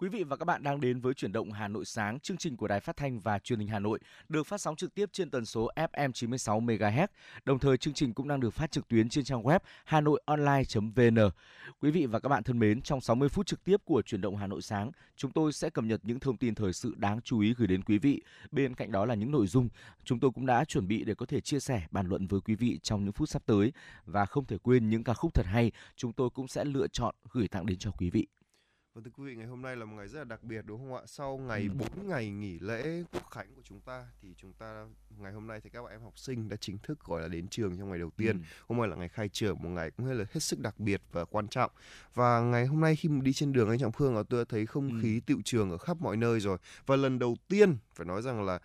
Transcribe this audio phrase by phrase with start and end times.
[0.00, 2.56] Quý vị và các bạn đang đến với chuyển động Hà Nội sáng, chương trình
[2.56, 3.98] của Đài Phát thanh và Truyền hình Hà Nội
[4.28, 7.06] được phát sóng trực tiếp trên tần số FM 96 MHz.
[7.44, 11.30] Đồng thời chương trình cũng đang được phát trực tuyến trên trang web hanoionline.vn.
[11.80, 14.36] Quý vị và các bạn thân mến, trong 60 phút trực tiếp của chuyển động
[14.36, 17.40] Hà Nội sáng, chúng tôi sẽ cập nhật những thông tin thời sự đáng chú
[17.40, 18.22] ý gửi đến quý vị.
[18.50, 19.68] Bên cạnh đó là những nội dung
[20.04, 22.54] chúng tôi cũng đã chuẩn bị để có thể chia sẻ, bàn luận với quý
[22.54, 23.72] vị trong những phút sắp tới
[24.04, 27.14] và không thể quên những ca khúc thật hay chúng tôi cũng sẽ lựa chọn
[27.32, 28.26] gửi tặng đến cho quý vị.
[28.98, 30.78] Vâng thưa quý vị, ngày hôm nay là một ngày rất là đặc biệt đúng
[30.78, 31.02] không ạ?
[31.06, 32.02] Sau ngày 4 ừ.
[32.02, 34.86] ngày nghỉ lễ quốc khánh của chúng ta thì chúng ta
[35.18, 37.48] ngày hôm nay thì các bạn em học sinh đã chính thức gọi là đến
[37.48, 38.36] trường trong ngày đầu tiên.
[38.36, 38.42] Ừ.
[38.68, 41.24] Hôm nay là ngày khai trường, một ngày cũng là hết sức đặc biệt và
[41.24, 41.70] quan trọng.
[42.14, 44.88] Và ngày hôm nay khi mà đi trên đường anh Trọng Phương tôi thấy không
[44.88, 44.98] ừ.
[45.02, 46.58] khí tiệu trường ở khắp mọi nơi rồi.
[46.86, 48.58] Và lần đầu tiên phải nói rằng là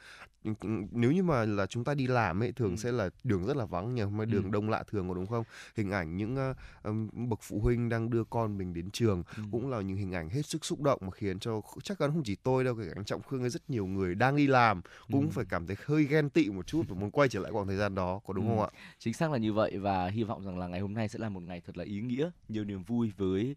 [0.91, 2.75] nếu như mà là chúng ta đi làm ấy thường ừ.
[2.75, 4.49] sẽ là đường rất là vắng nhờ mà đường ừ.
[4.51, 5.43] đông lạ thường có đúng không
[5.77, 6.95] hình ảnh những uh,
[7.29, 9.43] bậc phụ huynh đang đưa con mình đến trường ừ.
[9.51, 12.23] cũng là những hình ảnh hết sức xúc động mà khiến cho chắc chắn không
[12.23, 14.81] chỉ tôi đâu kể cả anh trọng khương hay rất nhiều người đang đi làm
[15.11, 15.29] cũng ừ.
[15.31, 17.77] phải cảm thấy hơi ghen tị một chút và muốn quay trở lại khoảng thời
[17.77, 18.49] gian đó có đúng ừ.
[18.49, 18.69] không ạ
[18.99, 21.29] chính xác là như vậy và hy vọng rằng là ngày hôm nay sẽ là
[21.29, 23.55] một ngày thật là ý nghĩa nhiều niềm vui với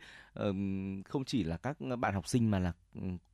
[1.08, 2.72] không chỉ là các bạn học sinh mà là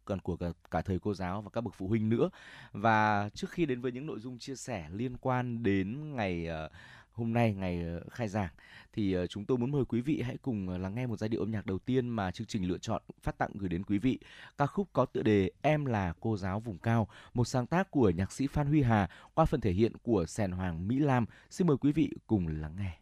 [0.05, 2.31] còn của cả, cả thầy cô giáo và các bậc phụ huynh nữa.
[2.73, 6.71] Và trước khi đến với những nội dung chia sẻ liên quan đến ngày ờ,
[7.13, 8.51] hôm nay ngày ờ, khai giảng
[8.93, 11.41] thì ờ, chúng tôi muốn mời quý vị hãy cùng lắng nghe một giai điệu
[11.41, 14.19] âm nhạc đầu tiên mà chương trình lựa chọn phát tặng gửi đến quý vị.
[14.59, 18.11] Ca khúc có tựa đề Em là cô giáo vùng cao, một sáng tác của
[18.11, 21.27] nhạc sĩ Phan Huy Hà qua phần thể hiện của Sèn Hoàng Mỹ Lam.
[21.51, 23.02] Xin mời quý vị cùng lắng nghe.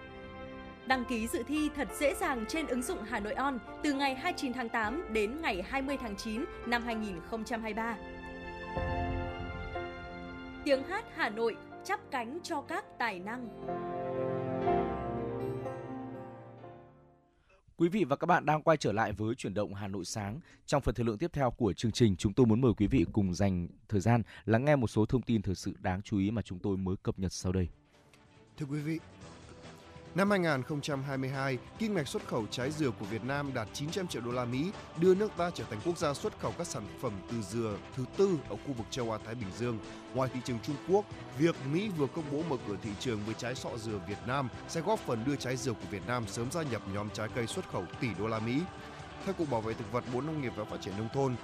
[0.91, 4.15] Đăng ký dự thi thật dễ dàng trên ứng dụng Hà Nội On từ ngày
[4.15, 7.97] 29 tháng 8 đến ngày 20 tháng 9 năm 2023.
[10.65, 13.47] Tiếng hát Hà Nội chắp cánh cho các tài năng.
[17.77, 20.39] Quý vị và các bạn đang quay trở lại với chuyển động Hà Nội sáng.
[20.65, 23.05] Trong phần thời lượng tiếp theo của chương trình, chúng tôi muốn mời quý vị
[23.13, 26.31] cùng dành thời gian lắng nghe một số thông tin thời sự đáng chú ý
[26.31, 27.69] mà chúng tôi mới cập nhật sau đây.
[28.57, 28.99] Thưa quý vị,
[30.15, 34.31] Năm 2022, kim ngạch xuất khẩu trái dừa của Việt Nam đạt 900 triệu đô
[34.31, 37.41] la Mỹ, đưa nước ta trở thành quốc gia xuất khẩu các sản phẩm từ
[37.41, 39.79] dừa thứ tư ở khu vực châu Á Thái Bình Dương.
[40.13, 41.05] Ngoài thị trường Trung Quốc,
[41.37, 44.49] việc Mỹ vừa công bố mở cửa thị trường với trái sọ dừa Việt Nam
[44.67, 47.47] sẽ góp phần đưa trái dừa của Việt Nam sớm gia nhập nhóm trái cây
[47.47, 48.61] xuất khẩu tỷ đô la Mỹ.
[49.25, 51.35] Theo Cục Bảo vệ thực vật, Bộ Nông nghiệp và Phát triển nông thôn,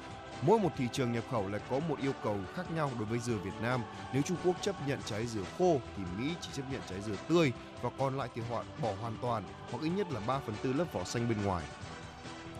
[0.41, 3.19] Mỗi một thị trường nhập khẩu lại có một yêu cầu khác nhau đối với
[3.19, 3.81] dừa Việt Nam.
[4.13, 7.15] Nếu Trung Quốc chấp nhận trái dừa khô thì Mỹ chỉ chấp nhận trái dừa
[7.29, 7.51] tươi
[7.81, 10.73] và còn lại thì họ bỏ hoàn toàn hoặc ít nhất là 3 phần tư
[10.73, 11.63] lớp vỏ xanh bên ngoài.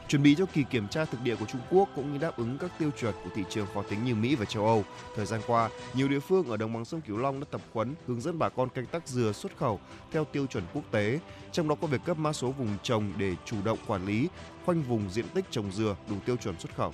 [0.08, 2.58] Chuẩn bị cho kỳ kiểm tra thực địa của Trung Quốc cũng như đáp ứng
[2.58, 4.84] các tiêu chuẩn của thị trường khó tính như Mỹ và châu Âu.
[5.16, 7.96] Thời gian qua, nhiều địa phương ở đồng bằng sông Cửu Long đã tập huấn
[8.08, 9.80] hướng dẫn bà con canh tác dừa xuất khẩu
[10.12, 11.20] theo tiêu chuẩn quốc tế,
[11.52, 14.30] trong đó có việc cấp mã số vùng trồng để chủ động quản lý,
[14.66, 16.94] khoanh vùng diện tích trồng dừa đủ tiêu chuẩn xuất khẩu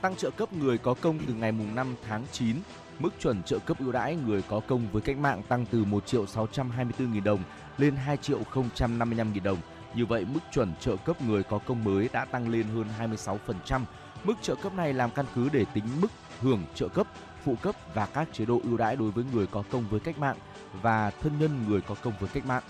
[0.00, 2.56] tăng trợ cấp người có công từ ngày mùng 5 tháng 9.
[2.98, 6.06] Mức chuẩn trợ cấp ưu đãi người có công với cách mạng tăng từ 1
[6.06, 7.40] triệu 624 nghìn đồng
[7.78, 8.40] lên 2 triệu
[8.78, 9.58] 055 nghìn đồng.
[9.94, 12.84] Như vậy, mức chuẩn trợ cấp người có công mới đã tăng lên hơn
[13.16, 13.80] 26%.
[14.24, 16.08] Mức trợ cấp này làm căn cứ để tính mức
[16.40, 17.06] hưởng trợ cấp,
[17.44, 20.18] phụ cấp và các chế độ ưu đãi đối với người có công với cách
[20.18, 20.36] mạng
[20.82, 22.62] và thân nhân người có công với cách mạng.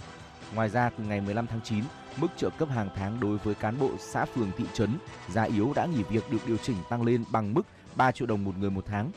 [0.57, 1.85] Ngoài ra, từ ngày 15 tháng 9,
[2.17, 4.99] mức trợ cấp hàng tháng đối với cán bộ xã phường thị trấn
[5.29, 7.63] già yếu đã nghỉ việc được điều chỉnh tăng lên bằng mức
[7.97, 9.11] 3 triệu đồng một người một tháng.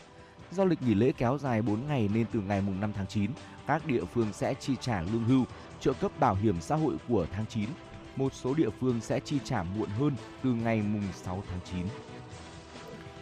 [0.51, 3.31] Do lịch nghỉ lễ kéo dài 4 ngày nên từ ngày mùng 5 tháng 9,
[3.67, 5.45] các địa phương sẽ chi trả lương hưu,
[5.79, 7.69] trợ cấp bảo hiểm xã hội của tháng 9.
[8.15, 11.85] Một số địa phương sẽ chi trả muộn hơn từ ngày mùng 6 tháng 9.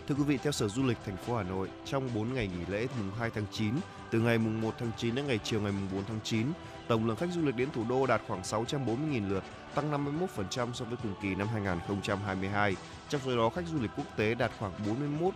[0.07, 2.65] Thưa quý vị, theo Sở Du lịch thành phố Hà Nội, trong 4 ngày nghỉ
[2.67, 3.73] lễ mùng 2 tháng 9,
[4.11, 6.47] từ ngày mùng 1 tháng 9 đến ngày chiều ngày mùng 4 tháng 9,
[6.87, 9.43] tổng lượng khách du lịch đến thủ đô đạt khoảng 640.000 lượt,
[9.75, 12.75] tăng 51% so với cùng kỳ năm 2022.
[13.09, 14.71] Trong số đó, khách du lịch quốc tế đạt khoảng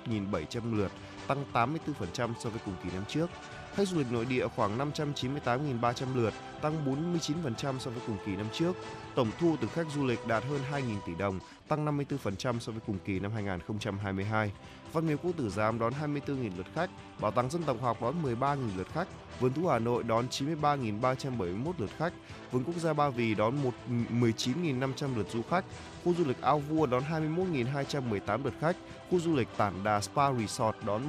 [0.09, 0.91] 41.700 lượt,
[1.27, 3.29] tăng 84% so với cùng kỳ năm trước.
[3.75, 8.47] Khách du lịch nội địa khoảng 598.300 lượt, tăng 49% so với cùng kỳ năm
[8.53, 8.75] trước.
[9.15, 12.81] Tổng thu từ khách du lịch đạt hơn 2.000 tỷ đồng, tăng 54% so với
[12.87, 14.51] cùng kỳ năm 2022.
[14.93, 18.23] Văn miếu Quốc Tử Giám đón 24.000 lượt khách, Bảo tàng Dân tộc học đón
[18.23, 19.07] 13.000 lượt khách,
[19.39, 22.13] Vườn thú Hà Nội đón 93.371 lượt khách,
[22.51, 23.55] Vườn Quốc gia Ba Vì đón
[23.89, 25.65] 19.500 lượt du khách,
[26.03, 28.75] khu du lịch Ao Vua đón 21.218 lượt khách,
[29.11, 31.01] khu du lịch Tản Đà Spa Resort đón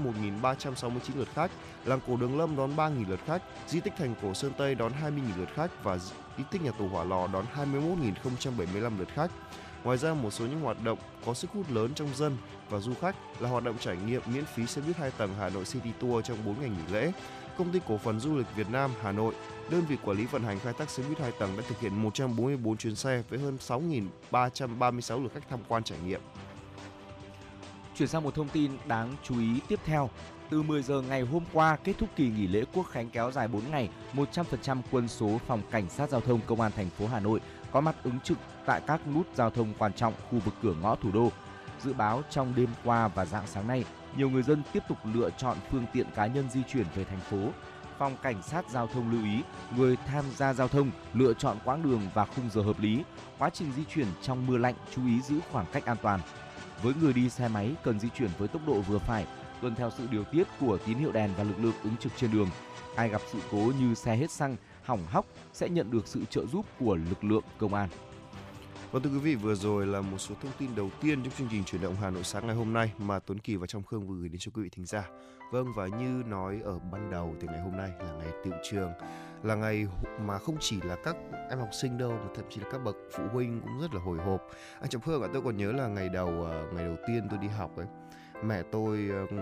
[0.42, 1.50] 1.369 lượt khách,
[1.84, 4.92] làng cổ Đường Lâm đón 3.000 lượt khách, di tích thành cổ Sơn Tây đón
[5.02, 5.98] 20.000 lượt khách và
[6.38, 9.30] di tích nhà tù Hỏa Lò đón 21.075 lượt khách.
[9.84, 12.36] Ngoài ra, một số những hoạt động có sức hút lớn trong dân
[12.72, 15.48] và du khách là hoạt động trải nghiệm miễn phí xe buýt 2 tầng Hà
[15.48, 17.12] Nội City Tour trong 4 ngày nghỉ lễ.
[17.58, 19.34] Công ty cổ phần du lịch Việt Nam Hà Nội,
[19.70, 22.02] đơn vị quản lý vận hành khai thác xe buýt 2 tầng đã thực hiện
[22.02, 26.20] 144 chuyến xe với hơn 6.336 lượt khách tham quan trải nghiệm.
[27.96, 30.10] Chuyển sang một thông tin đáng chú ý tiếp theo.
[30.50, 33.48] Từ 10 giờ ngày hôm qua kết thúc kỳ nghỉ lễ Quốc khánh kéo dài
[33.48, 37.20] 4 ngày, 100% quân số phòng cảnh sát giao thông công an thành phố Hà
[37.20, 37.40] Nội
[37.72, 40.94] có mặt ứng trực tại các nút giao thông quan trọng khu vực cửa ngõ
[40.94, 41.30] thủ đô.
[41.84, 43.84] Dự báo trong đêm qua và dạng sáng nay,
[44.16, 47.20] nhiều người dân tiếp tục lựa chọn phương tiện cá nhân di chuyển về thành
[47.20, 47.38] phố.
[47.98, 49.42] Phòng cảnh sát giao thông lưu ý
[49.76, 53.02] người tham gia giao thông lựa chọn quãng đường và khung giờ hợp lý.
[53.38, 56.20] Quá trình di chuyển trong mưa lạnh chú ý giữ khoảng cách an toàn.
[56.82, 59.26] Với người đi xe máy cần di chuyển với tốc độ vừa phải,
[59.60, 62.32] tuân theo sự điều tiết của tín hiệu đèn và lực lượng ứng trực trên
[62.32, 62.48] đường.
[62.96, 66.46] Ai gặp sự cố như xe hết xăng, hỏng hóc sẽ nhận được sự trợ
[66.46, 67.88] giúp của lực lượng công an.
[68.92, 71.48] Vâng thưa quý vị, vừa rồi là một số thông tin đầu tiên trong chương
[71.50, 74.06] trình chuyển động Hà Nội sáng ngày hôm nay mà Tuấn Kỳ và Trong Khương
[74.06, 75.08] vừa gửi đến cho quý vị thính giả.
[75.52, 78.92] Vâng và như nói ở ban đầu thì ngày hôm nay là ngày tiệu trường,
[79.42, 79.86] là ngày
[80.20, 81.16] mà không chỉ là các
[81.50, 84.00] em học sinh đâu mà thậm chí là các bậc phụ huynh cũng rất là
[84.00, 84.42] hồi hộp.
[84.80, 87.38] Anh Trọng Khương ạ, tôi còn nhớ là ngày đầu ờ, ngày đầu tiên tôi
[87.38, 87.86] đi học ấy,
[88.44, 89.36] mẹ tôi ờ,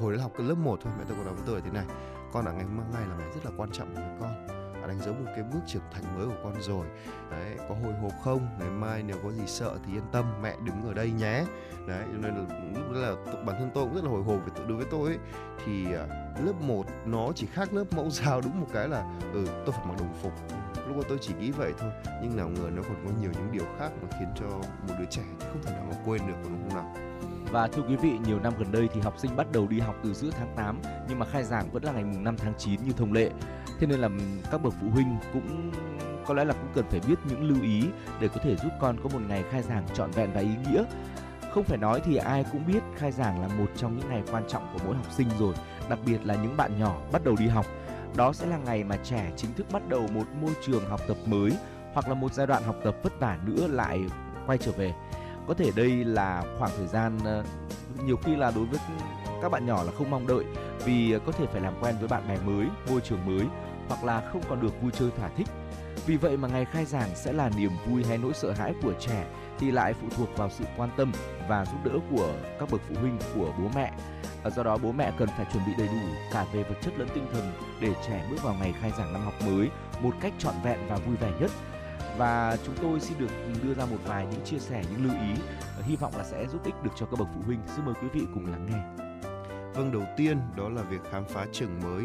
[0.00, 1.86] hồi đó học lớp 1 thôi, mẹ tôi còn nói với tôi thế này,
[2.32, 4.57] con ở ngày hôm nay là ngày rất là quan trọng với con
[4.88, 6.86] đánh dấu một cái bước trưởng thành mới của con rồi.
[7.30, 8.48] Đấy có hồi hộp không?
[8.58, 11.44] Ngày mai nếu có gì sợ thì yên tâm mẹ đứng ở đây nhé.
[11.86, 13.14] Đấy cho nên là lúc đó là
[13.46, 15.18] bản thân tôi cũng rất là hồi hộp với đối với tôi ấy,
[15.64, 16.06] thì à,
[16.44, 19.86] lớp 1 nó chỉ khác lớp mẫu giáo đúng một cái là ừ tôi phải
[19.86, 20.32] mặc đồng phục.
[20.88, 21.90] Lúc đó tôi chỉ nghĩ vậy thôi
[22.22, 24.46] nhưng nào ngờ nó còn có nhiều những điều khác mà khiến cho
[24.88, 26.94] một đứa trẻ không thể nào mà quên được đúng không nào?
[27.52, 29.94] Và thưa quý vị, nhiều năm gần đây thì học sinh bắt đầu đi học
[30.02, 32.80] từ giữa tháng 8 nhưng mà khai giảng vẫn là ngày mùng 5 tháng 9
[32.84, 33.30] như thông lệ.
[33.78, 34.08] Thế nên là
[34.50, 35.70] các bậc phụ huynh cũng
[36.26, 37.82] có lẽ là cũng cần phải biết những lưu ý
[38.20, 40.84] để có thể giúp con có một ngày khai giảng trọn vẹn và ý nghĩa.
[41.54, 44.42] Không phải nói thì ai cũng biết khai giảng là một trong những ngày quan
[44.48, 45.54] trọng của mỗi học sinh rồi,
[45.88, 47.66] đặc biệt là những bạn nhỏ bắt đầu đi học.
[48.16, 51.16] Đó sẽ là ngày mà trẻ chính thức bắt đầu một môi trường học tập
[51.26, 51.50] mới
[51.92, 54.00] hoặc là một giai đoạn học tập vất vả nữa lại
[54.46, 54.94] quay trở về
[55.48, 57.44] có thể đây là khoảng thời gian ờ,
[58.06, 58.80] nhiều khi là đối với
[59.42, 60.44] các bạn nhỏ là không mong đợi
[60.84, 63.46] vì có thể phải làm quen với bạn bè mới, môi trường mới
[63.88, 65.46] hoặc là không còn được vui chơi thỏa thích.
[66.06, 68.92] Vì vậy mà ngày khai giảng sẽ là niềm vui hay nỗi sợ hãi của
[69.00, 69.26] trẻ
[69.58, 71.12] thì lại phụ thuộc vào sự quan tâm
[71.48, 73.92] và giúp đỡ của các bậc phụ huynh, của bố mẹ.
[74.44, 76.98] À, do đó bố mẹ cần phải chuẩn bị đầy đủ cả về vật chất
[76.98, 79.68] lẫn tinh thần để trẻ bước vào ngày khai giảng năm học mới
[80.00, 81.50] một cách trọn vẹn và vui vẻ nhất
[82.18, 83.30] và chúng tôi xin được
[83.62, 85.42] đưa ra một vài những chia sẻ, những lưu ý
[85.78, 87.94] à, hy vọng là sẽ giúp ích được cho các bậc phụ huynh xin mời
[88.02, 89.07] quý vị cùng lắng nghe
[89.74, 92.04] Vâng, đầu tiên đó là việc khám phá trường mới.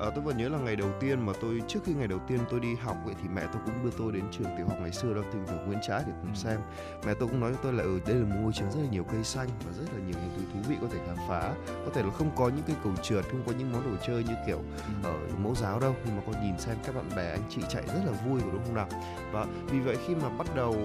[0.00, 2.38] À, tôi vẫn nhớ là ngày đầu tiên mà tôi trước khi ngày đầu tiên
[2.50, 4.92] tôi đi học ấy thì mẹ tôi cũng đưa tôi đến trường tiểu học ngày
[4.92, 6.36] xưa đó trường tiểu Nguyễn Trãi để cùng ừ.
[6.36, 6.60] xem.
[7.06, 8.80] Mẹ tôi cũng nói cho tôi là ở ừ, đây là một môi trường rất
[8.80, 11.16] là nhiều cây xanh và rất là nhiều những thứ thú vị có thể khám
[11.28, 11.54] phá.
[11.66, 14.24] Có thể là không có những cái cầu trượt, không có những món đồ chơi
[14.24, 14.58] như kiểu
[15.02, 15.08] ừ.
[15.08, 17.82] ở mẫu giáo đâu, nhưng mà con nhìn xem các bạn bè anh chị chạy
[17.86, 18.88] rất là vui của đúng không nào?
[19.32, 20.76] Và vì vậy khi mà bắt đầu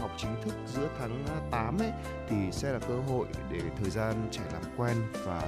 [0.00, 1.92] học chính thức giữa tháng 8 ấy
[2.28, 5.42] thì sẽ là cơ hội để thời gian trẻ làm quen và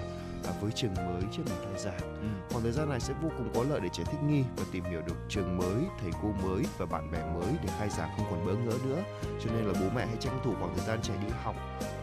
[0.45, 2.01] à, với trường mới trước ngày khai giảng.
[2.01, 2.29] Ừ.
[2.51, 4.85] Khoảng thời gian này sẽ vô cùng có lợi để trẻ thích nghi và tìm
[4.85, 8.27] hiểu được trường mới, thầy cô mới và bạn bè mới để khai giảng không
[8.31, 9.03] còn bỡ ngỡ nữa.
[9.23, 11.55] Cho nên là bố mẹ hãy tranh thủ khoảng thời gian trẻ đi học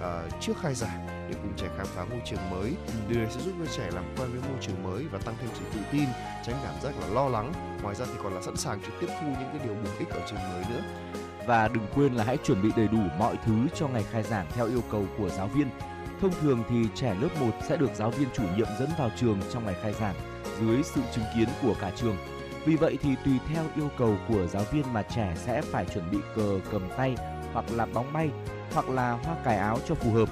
[0.01, 2.75] à, trước khai giảng để cùng trẻ khám phá ngôi trường mới.
[2.87, 2.93] Ừ.
[3.07, 5.49] Điều này sẽ giúp cho trẻ làm quen với môi trường mới và tăng thêm
[5.53, 6.05] sự tự tin,
[6.45, 7.53] tránh cảm giác là lo lắng.
[7.81, 10.09] Ngoài ra thì còn là sẵn sàng trực tiếp thu những cái điều bổ ích
[10.09, 10.81] ở trường mới nữa
[11.47, 14.47] và đừng quên là hãy chuẩn bị đầy đủ mọi thứ cho ngày khai giảng
[14.55, 15.69] theo yêu cầu của giáo viên
[16.21, 19.39] Thông thường thì trẻ lớp 1 sẽ được giáo viên chủ nhiệm dẫn vào trường
[19.53, 20.15] trong ngày khai giảng
[20.59, 22.17] dưới sự chứng kiến của cả trường.
[22.65, 26.11] Vì vậy thì tùy theo yêu cầu của giáo viên mà trẻ sẽ phải chuẩn
[26.11, 27.15] bị cờ, cầm tay
[27.53, 28.29] hoặc là bóng bay
[28.73, 30.29] hoặc là hoa cài áo cho phù hợp.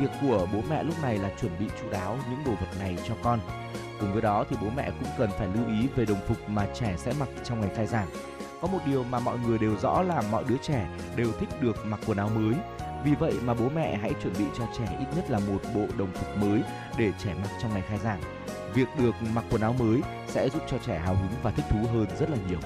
[0.00, 2.96] Việc của bố mẹ lúc này là chuẩn bị chú đáo những đồ vật này
[3.08, 3.40] cho con.
[4.00, 6.66] Cùng với đó thì bố mẹ cũng cần phải lưu ý về đồng phục mà
[6.74, 8.08] trẻ sẽ mặc trong ngày khai giảng.
[8.60, 11.86] Có một điều mà mọi người đều rõ là mọi đứa trẻ đều thích được
[11.86, 12.54] mặc quần áo mới
[13.04, 15.86] vì vậy mà bố mẹ hãy chuẩn bị cho trẻ ít nhất là một bộ
[15.98, 16.62] đồng phục mới
[16.98, 18.20] để trẻ mặc trong ngày khai giảng.
[18.74, 21.78] Việc được mặc quần áo mới sẽ giúp cho trẻ hào hứng và thích thú
[21.92, 22.58] hơn rất là nhiều.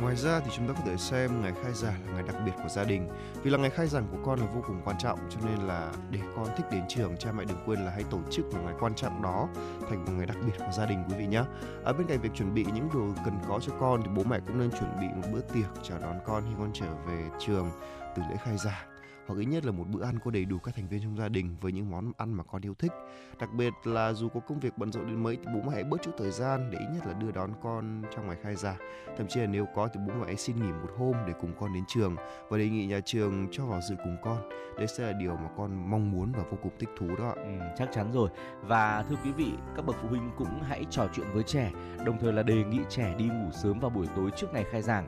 [0.00, 2.52] Ngoài ra thì chúng ta có thể xem ngày khai giảng là ngày đặc biệt
[2.62, 3.08] của gia đình
[3.42, 5.92] Vì là ngày khai giảng của con là vô cùng quan trọng, Cho nên là
[6.10, 8.74] để con thích đến trường, Cha mẹ đừng quên là hãy tổ chức một ngày
[8.80, 9.48] quan trọng đó
[9.90, 11.42] Thành một ngày đặc biệt của gia đình quý vị nhé
[11.84, 14.40] Ở bên cạnh việc chuẩn bị những đồ cần có cho con Thì bố mẹ
[14.46, 17.70] cũng nên chuẩn bị một bữa tiệc chào đón con khi con trở về trường
[18.16, 18.95] từ lễ khai giảng
[19.26, 21.28] hoặc ít nhất là một bữa ăn có đầy đủ các thành viên trong gia
[21.28, 22.92] đình với những món ăn mà con yêu thích.
[23.40, 25.84] Đặc biệt là dù có công việc bận rộn đến mấy thì bố mẹ hãy
[25.84, 28.78] bớt chút thời gian để ít nhất là đưa đón con trong ngày khai giảng.
[29.16, 31.52] Thậm chí là nếu có thì bố mẹ hãy xin nghỉ một hôm để cùng
[31.60, 32.16] con đến trường
[32.48, 34.48] và đề nghị nhà trường cho vào dự cùng con.
[34.78, 37.34] Đây sẽ là điều mà con mong muốn và vô cùng thích thú đó.
[37.36, 38.30] Ừ, chắc chắn rồi.
[38.62, 41.72] Và thưa quý vị, các bậc phụ huynh cũng hãy trò chuyện với trẻ,
[42.04, 44.82] đồng thời là đề nghị trẻ đi ngủ sớm vào buổi tối trước ngày khai
[44.82, 45.06] giảng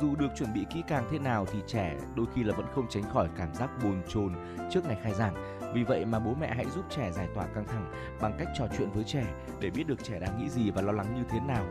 [0.00, 2.86] dù được chuẩn bị kỹ càng thế nào thì trẻ đôi khi là vẫn không
[2.88, 4.34] tránh khỏi cảm giác bồn chồn
[4.70, 5.34] trước ngày khai giảng.
[5.74, 8.66] Vì vậy mà bố mẹ hãy giúp trẻ giải tỏa căng thẳng bằng cách trò
[8.78, 9.26] chuyện với trẻ
[9.60, 11.64] để biết được trẻ đang nghĩ gì và lo lắng như thế nào.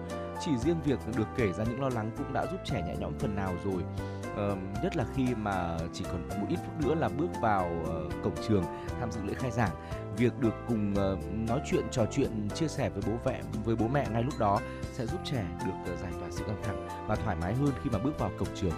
[0.46, 3.14] Chỉ riêng việc được kể ra những lo lắng cũng đã giúp trẻ nhẹ nhõm
[3.20, 3.84] phần nào rồi
[4.52, 8.14] uh, nhất là khi mà chỉ còn một ít phút nữa là bước vào uh,
[8.24, 8.64] cổng trường
[9.00, 9.72] tham dự lễ khai giảng.
[10.18, 13.88] Việc được cùng uh, nói chuyện trò chuyện chia sẻ với bố mẹ với bố
[13.88, 14.60] mẹ ngay lúc đó
[14.94, 17.90] sẽ giúp trẻ được uh, giải tỏa sự căng thẳng và thoải mái hơn khi
[17.90, 18.74] mà bước vào cổng trường.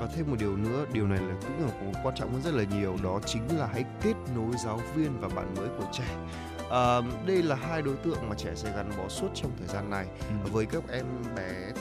[0.00, 2.64] Và thêm một điều nữa điều này là cũng là quan trọng hơn rất là
[2.64, 6.16] nhiều đó chính là hãy kết nối giáo viên và bạn mới của trẻ.
[6.70, 9.90] À, đây là hai đối tượng mà trẻ sẽ gắn bó suốt trong thời gian
[9.90, 10.06] này.
[10.28, 10.50] Ừ.
[10.52, 11.06] với các em
[11.36, 11.72] bé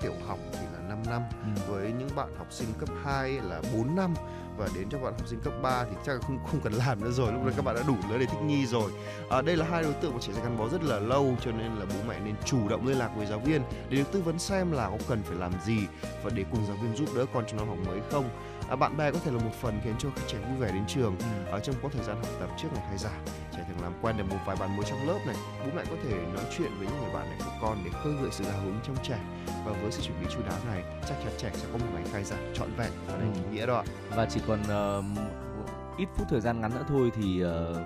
[0.00, 0.66] tiểu học thì
[1.06, 1.22] 5 năm
[1.56, 1.72] ừ.
[1.72, 4.14] với những bạn học sinh cấp 2 là 4 năm
[4.56, 7.10] và đến cho bạn học sinh cấp 3 thì chắc không không cần làm nữa
[7.10, 8.90] rồi lúc đấy các bạn đã đủ lớn để thích nghi rồi
[9.30, 11.52] à, đây là hai đối tượng mà trẻ sẽ gắn bó rất là lâu cho
[11.52, 14.22] nên là bố mẹ nên chủ động liên lạc với giáo viên để được tư
[14.22, 15.78] vấn xem là có cần phải làm gì
[16.24, 18.28] và để cùng giáo viên giúp đỡ con trong năm học mới không
[18.70, 21.16] à, bạn bè có thể là một phần khiến cho trẻ vui vẻ đến trường
[21.18, 21.50] ừ.
[21.50, 24.16] ở trong có thời gian học tập trước ngày khai giảng trẻ thường làm quen
[24.16, 26.86] được một vài bạn mới trong lớp này bố mẹ có thể nói chuyện với
[26.86, 29.18] những người bạn này của con để khơi gợi sự hào hứng trong trẻ
[29.64, 32.04] và với sự chuẩn bị chú đáo này chắc chắn trẻ sẽ có một ngày
[32.12, 33.84] khai giảng trọn vẹn và đầy ý nghĩa đó
[34.16, 37.76] và chỉ còn uh, ít phút thời gian ngắn nữa thôi thì uh,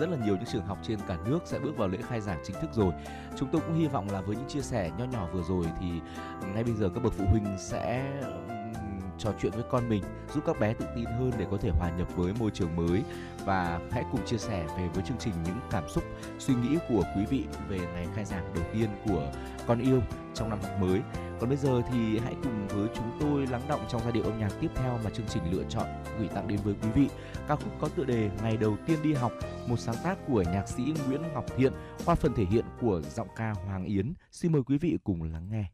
[0.00, 2.38] rất là nhiều những trường học trên cả nước sẽ bước vào lễ khai giảng
[2.44, 2.92] chính thức rồi.
[3.36, 5.86] Chúng tôi cũng hy vọng là với những chia sẻ nho nhỏ vừa rồi thì
[6.54, 8.12] ngay bây giờ các bậc phụ huynh sẽ
[9.18, 10.02] trò chuyện với con mình,
[10.34, 13.02] giúp các bé tự tin hơn để có thể hòa nhập với môi trường mới.
[13.44, 16.04] Và hãy cùng chia sẻ về với chương trình những cảm xúc,
[16.38, 19.32] suy nghĩ của quý vị về ngày khai giảng đầu tiên của
[19.66, 20.00] con yêu
[20.34, 21.00] trong năm học mới.
[21.40, 24.38] Còn bây giờ thì hãy cùng với chúng tôi lắng động trong giai điệu âm
[24.38, 25.86] nhạc tiếp theo mà chương trình lựa chọn
[26.18, 27.08] gửi tặng đến với quý vị.
[27.48, 29.32] Ca khúc có tựa đề ngày đầu tiên đi học,
[29.68, 31.72] một sáng tác của nhạc sĩ Nguyễn Ngọc Thiện
[32.04, 34.14] qua phần thể hiện của giọng ca Hoàng Yến.
[34.32, 35.73] Xin mời quý vị cùng lắng nghe.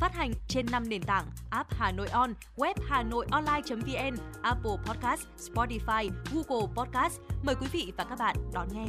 [0.00, 4.76] Phát hành trên 5 nền tảng app Hà Nội On, web Hà Nội Online.vn, Apple
[4.86, 7.20] Podcast, Spotify, Google Podcast.
[7.42, 8.86] Mời quý vị và các bạn đón nghe.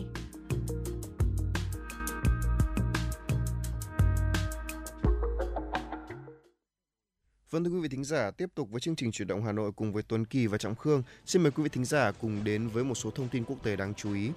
[7.49, 9.71] Vâng thưa quý vị thính giả, tiếp tục với chương trình chuyển động Hà Nội
[9.71, 11.03] cùng với Tuấn Kỳ và Trọng Khương.
[11.25, 13.75] Xin mời quý vị thính giả cùng đến với một số thông tin quốc tế
[13.75, 14.31] đáng chú ý.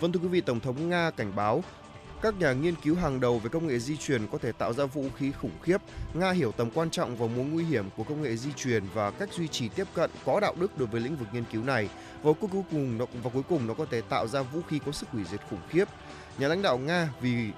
[0.00, 1.62] Vâng thưa quý vị, Tổng thống Nga cảnh báo
[2.22, 4.84] các nhà nghiên cứu hàng đầu về công nghệ di truyền có thể tạo ra
[4.84, 5.76] vũ khí khủng khiếp.
[6.14, 9.10] Nga hiểu tầm quan trọng và mối nguy hiểm của công nghệ di truyền và
[9.10, 11.88] cách duy trì tiếp cận có đạo đức đối với lĩnh vực nghiên cứu này.
[12.22, 14.92] Và cuối cùng nó và cuối cùng nó có thể tạo ra vũ khí có
[14.92, 15.88] sức hủy diệt khủng khiếp.
[16.38, 17.50] Nhà lãnh đạo Nga vì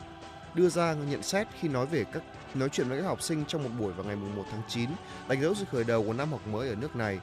[0.55, 2.23] đưa ra nhận xét khi nói về các
[2.55, 4.90] nói chuyện với các học sinh trong một buổi vào ngày 1 tháng 9,
[5.29, 7.18] đánh dấu sự khởi đầu của năm học mới ở nước này.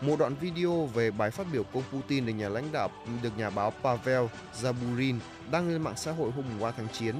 [0.00, 2.90] Một đoạn video về bài phát biểu của Putin được nhà lãnh đạo
[3.22, 4.24] được nhà báo Pavel
[4.60, 5.18] Zaburin
[5.50, 7.14] đăng lên mạng xã hội hôm 3 tháng 9.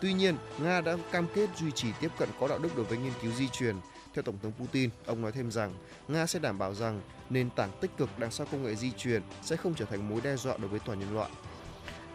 [0.00, 2.98] Tuy nhiên, Nga đã cam kết duy trì tiếp cận có đạo đức đối với
[2.98, 3.76] nghiên cứu di truyền.
[4.14, 5.74] Theo Tổng thống Putin, ông nói thêm rằng
[6.08, 7.00] Nga sẽ đảm bảo rằng
[7.30, 10.20] nền tảng tích cực đằng sau công nghệ di truyền sẽ không trở thành mối
[10.24, 11.30] đe dọa đối với toàn nhân loại.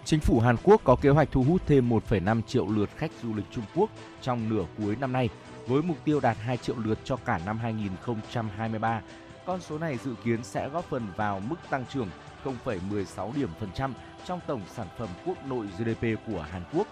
[0.06, 3.34] Chính phủ Hàn Quốc có kế hoạch thu hút thêm 1,5 triệu lượt khách du
[3.36, 3.90] lịch Trung Quốc
[4.22, 5.30] trong nửa cuối năm nay,
[5.68, 9.02] với mục tiêu đạt 2 triệu lượt cho cả năm 2023.
[9.48, 12.08] Con số này dự kiến sẽ góp phần vào mức tăng trưởng
[12.44, 13.94] 0,16 điểm phần trăm
[14.26, 16.88] trong tổng sản phẩm quốc nội GDP của Hàn Quốc.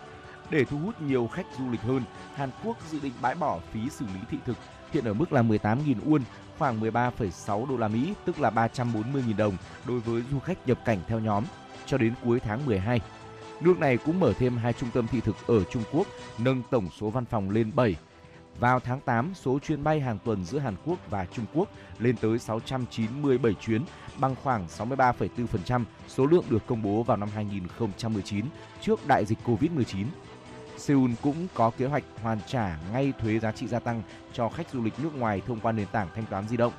[0.50, 2.04] Để thu hút nhiều khách du lịch hơn,
[2.36, 4.58] Hàn Quốc dự định bãi bỏ phí xử lý thị thực
[4.92, 6.22] hiện ở mức là 18.000 won,
[6.58, 11.00] khoảng 13,6 đô la Mỹ, tức là 340.000 đồng đối với du khách nhập cảnh
[11.08, 11.44] theo nhóm
[11.86, 13.02] cho đến cuối tháng 12.
[13.62, 16.90] Nước này cũng mở thêm hai trung tâm thị thực ở Trung Quốc, nâng tổng
[17.00, 17.96] số văn phòng lên 7.
[18.60, 22.16] Vào tháng 8, số chuyến bay hàng tuần giữa Hàn Quốc và Trung Quốc lên
[22.18, 23.82] tới 697 chuyến,
[24.20, 28.46] bằng khoảng 63,4% số lượng được công bố vào năm 2019
[28.82, 30.06] trước đại dịch Covid-19.
[30.78, 34.02] Seoul cũng có kế hoạch hoàn trả ngay thuế giá trị gia tăng
[34.34, 36.74] cho khách du lịch nước ngoài thông qua nền tảng thanh toán di động.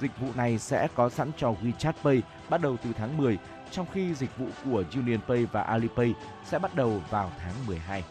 [0.00, 3.38] Dịch vụ này sẽ có sẵn cho WeChat Pay bắt đầu từ tháng 10
[3.70, 6.14] trong khi dịch vụ của UnionPay và Alipay
[6.44, 8.04] sẽ bắt đầu vào tháng 12.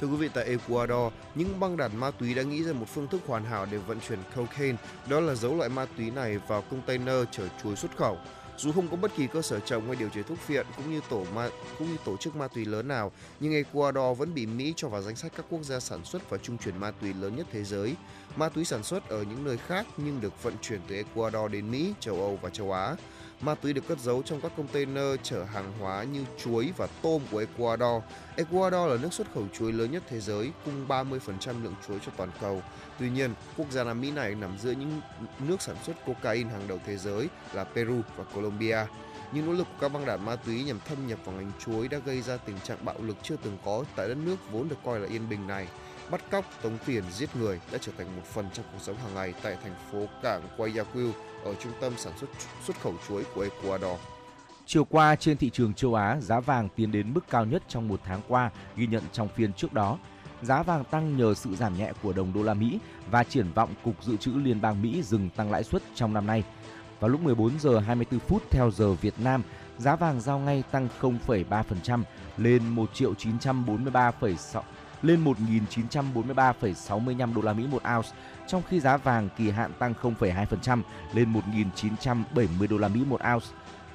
[0.00, 3.08] Thưa quý vị, tại Ecuador, những băng đàn ma túy đã nghĩ ra một phương
[3.08, 4.76] thức hoàn hảo để vận chuyển cocaine,
[5.08, 8.18] đó là giấu loại ma túy này vào container chở chuối xuất khẩu.
[8.56, 11.00] Dù không có bất kỳ cơ sở trồng hay điều chế thuốc phiện cũng như
[11.10, 14.72] tổ ma cũng như tổ chức ma túy lớn nào, nhưng Ecuador vẫn bị Mỹ
[14.76, 17.36] cho vào danh sách các quốc gia sản xuất và trung chuyển ma túy lớn
[17.36, 17.94] nhất thế giới.
[18.36, 21.70] Ma túy sản xuất ở những nơi khác nhưng được vận chuyển từ Ecuador đến
[21.70, 22.96] Mỹ, châu Âu và châu Á.
[23.40, 27.22] Ma túy được cất giấu trong các container chở hàng hóa như chuối và tôm
[27.30, 28.02] của Ecuador.
[28.36, 32.12] Ecuador là nước xuất khẩu chuối lớn nhất thế giới, cung 30% lượng chuối cho
[32.16, 32.62] toàn cầu.
[32.98, 35.00] Tuy nhiên, quốc gia Nam Mỹ này nằm giữa những
[35.38, 38.78] nước sản xuất cocaine hàng đầu thế giới là Peru và Colombia.
[39.32, 41.88] Những nỗ lực của các băng đảng ma túy nhằm thâm nhập vào ngành chuối
[41.88, 44.76] đã gây ra tình trạng bạo lực chưa từng có tại đất nước vốn được
[44.84, 45.68] coi là yên bình này.
[46.10, 49.14] Bắt cóc, tống tiền, giết người đã trở thành một phần trong cuộc sống hàng
[49.14, 51.10] ngày tại thành phố cảng Guayaquil
[51.44, 52.30] ở trung tâm sản xuất
[52.64, 54.00] xuất khẩu chuối của Ecuador.
[54.66, 57.88] Chiều qua trên thị trường châu Á, giá vàng tiến đến mức cao nhất trong
[57.88, 59.98] một tháng qua, ghi nhận trong phiên trước đó.
[60.42, 62.78] Giá vàng tăng nhờ sự giảm nhẹ của đồng đô la Mỹ
[63.10, 66.26] và triển vọng Cục Dự trữ Liên bang Mỹ dừng tăng lãi suất trong năm
[66.26, 66.44] nay.
[67.00, 69.42] Vào lúc 14 giờ 24 phút theo giờ Việt Nam,
[69.78, 72.02] giá vàng giao ngay tăng 0,3%
[72.36, 74.62] lên 1 triệu 943,6
[75.02, 78.08] lên 1.943,65 đô la Mỹ một ounce,
[78.46, 80.82] trong khi giá vàng kỳ hạn tăng 0,2%
[81.14, 83.46] lên 1.970 đô la Mỹ một ounce.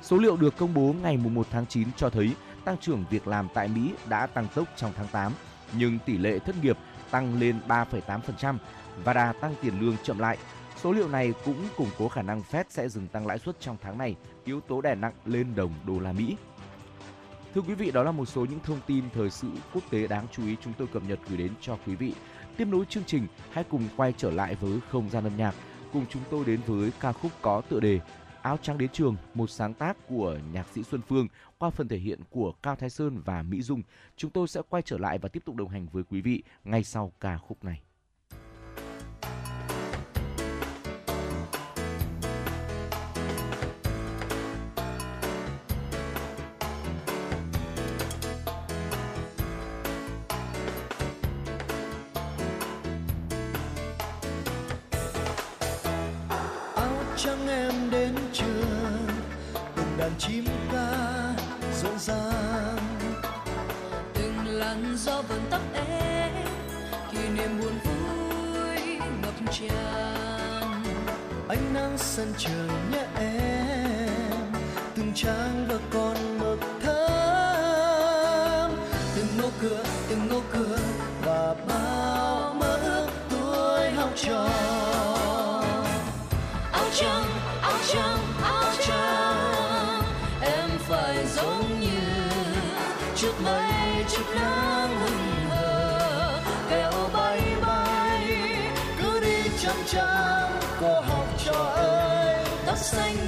[0.02, 2.36] Số liệu được công bố ngày 1 tháng 9 cho thấy
[2.66, 5.32] tăng trưởng việc làm tại Mỹ đã tăng tốc trong tháng 8,
[5.78, 6.78] nhưng tỷ lệ thất nghiệp
[7.12, 8.58] tăng lên 3,8%
[9.04, 10.38] và đà tăng tiền lương chậm lại.
[10.82, 13.78] Số liệu này cũng củng cố khả năng Fed sẽ dừng tăng lãi suất trong
[13.82, 16.36] tháng này, yếu tố đè nặng lên đồng đô la Mỹ.
[17.54, 20.28] Thưa quý vị, đó là một số những thông tin thời sự quốc tế đáng
[20.32, 22.14] chú ý chúng tôi cập nhật gửi đến cho quý vị.
[22.58, 25.56] Tiếp nối chương trình, hãy cùng quay trở lại với không gian âm nhạc.
[25.94, 28.00] Cùng chúng tôi đến với ca khúc có tựa đề
[28.42, 31.98] Áo trắng đến trường, một sáng tác của nhạc sĩ Xuân Phương qua phần thể
[31.98, 33.82] hiện của Cao Thái Sơn và Mỹ Dung.
[34.18, 36.84] Chúng tôi sẽ quay trở lại và tiếp tục đồng hành với quý vị ngay
[36.84, 37.82] sau ca khúc này.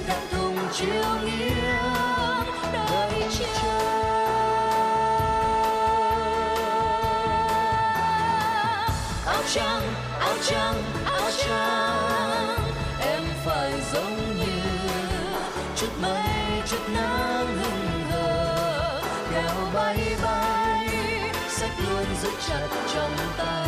[0.07, 1.55] tận thùng chiều nghiêng
[2.73, 3.85] đợi chờ
[9.25, 9.81] áo trắng
[10.19, 12.57] áo trắng áo trắng,
[12.99, 14.61] em phải giống như
[15.75, 19.01] chút mây, chút nắng hừng hờ.
[19.31, 20.89] Đèo bay bay
[21.49, 23.64] sách luôn giữ chặt trong tay.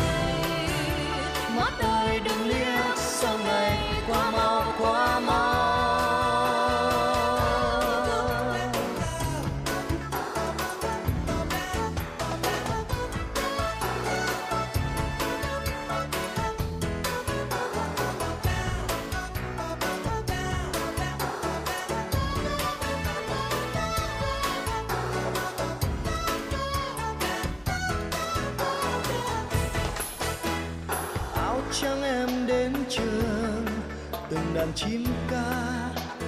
[34.58, 35.52] đàn chim ca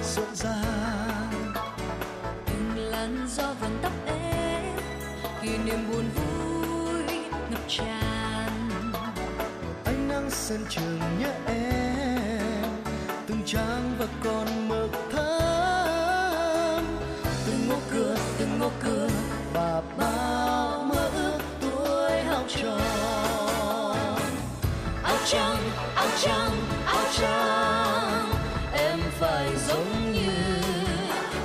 [0.03, 1.53] rộn ràng.
[2.45, 4.75] Từng làn gió vẫn tóc em
[5.41, 7.03] kỷ niệm buồn vui
[7.51, 8.81] ngập tràn.
[9.85, 12.69] Ánh nắng sân trường nhớ em
[13.27, 16.85] từng trang và còn mực thắm.
[17.45, 19.09] Từng ngõ cửa từng ngõ cửa
[19.53, 22.79] và bao mơ ước tuổi học trò.
[25.03, 25.57] Áo trắng
[25.95, 26.51] áo trắng
[26.85, 27.80] áo trắng.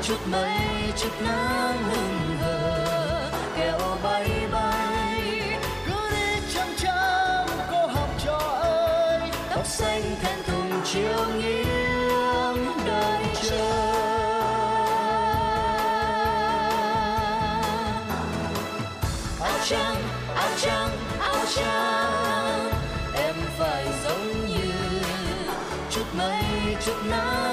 [0.09, 0.59] chút mây,
[0.97, 5.21] chút nắng hừng hờ kéo bay bay,
[5.87, 9.31] cứ đi chăm chăm cô học trò ơi.
[9.51, 13.93] Tóc xanh thẹn thùng chiều nghiêng đợi chờ
[19.41, 20.03] áo trắng
[20.35, 20.91] áo trắng
[21.21, 22.71] áo trắng,
[23.15, 24.73] em phải giống như
[25.91, 26.45] chút mây,
[26.87, 27.46] chút nắng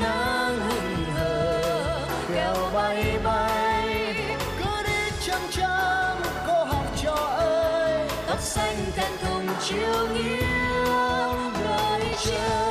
[0.00, 4.14] nắng hừng hờ kéo bay bay,
[4.58, 8.08] cứ đi chăm chăm, cô học trò ơi.
[8.26, 12.68] Tóc xanh ten thùng chiều nghiêng đợi chờ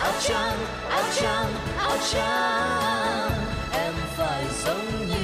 [0.00, 0.58] áo trắng
[0.90, 3.32] áo trắng áo trắng,
[3.72, 5.14] em phải giống như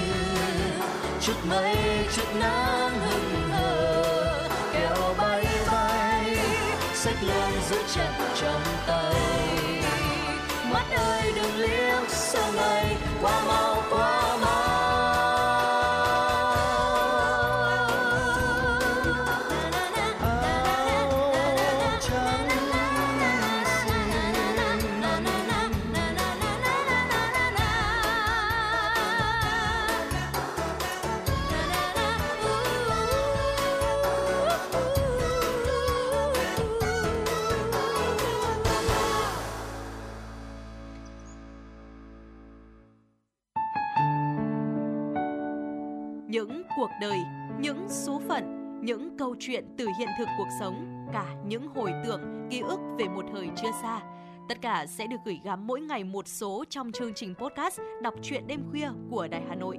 [1.21, 1.77] chút mây,
[2.17, 3.24] chút nắng hừng
[7.27, 9.15] luôn giữ chặt trong tay
[10.73, 13.74] mắt ơi đừng liếc sang ngày qua mau
[48.85, 53.09] những câu chuyện từ hiện thực cuộc sống, cả những hồi tưởng, ký ức về
[53.09, 54.01] một thời chưa xa.
[54.49, 58.15] Tất cả sẽ được gửi gắm mỗi ngày một số trong chương trình podcast Đọc
[58.23, 59.79] truyện đêm khuya của Đài Hà Nội.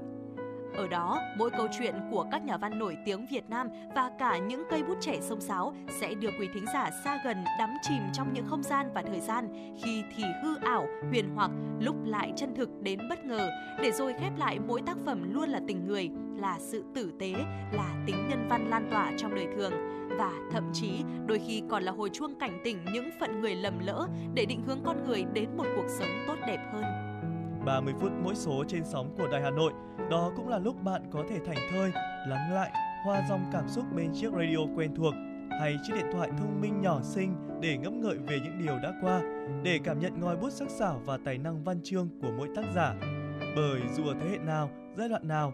[0.78, 4.38] Ở đó, mỗi câu chuyện của các nhà văn nổi tiếng Việt Nam và cả
[4.38, 8.02] những cây bút trẻ sông sáo sẽ đưa quý thính giả xa gần đắm chìm
[8.14, 9.48] trong những không gian và thời gian
[9.84, 13.50] khi thì hư ảo, huyền hoặc, lúc lại chân thực đến bất ngờ,
[13.82, 16.10] để rồi khép lại mỗi tác phẩm luôn là tình người,
[16.46, 17.34] là sự tử tế,
[17.72, 19.72] là tính nhân văn lan tỏa trong đời thường
[20.18, 23.80] và thậm chí đôi khi còn là hồi chuông cảnh tỉnh những phận người lầm
[23.80, 26.84] lỡ để định hướng con người đến một cuộc sống tốt đẹp hơn.
[27.66, 29.74] 30 phút mỗi số trên sóng của Đài Hà Nội,
[30.10, 31.92] đó cũng là lúc bạn có thể thảnh thơi,
[32.28, 32.72] lắng lại,
[33.06, 35.14] hoa dòng cảm xúc bên chiếc radio quen thuộc
[35.60, 38.94] hay chiếc điện thoại thông minh nhỏ xinh để ngẫm ngợi về những điều đã
[39.02, 39.22] qua,
[39.64, 42.66] để cảm nhận ngòi bút sắc sảo và tài năng văn chương của mỗi tác
[42.76, 42.96] giả.
[43.56, 45.54] Bởi dù ở thế hệ nào, giai đoạn nào,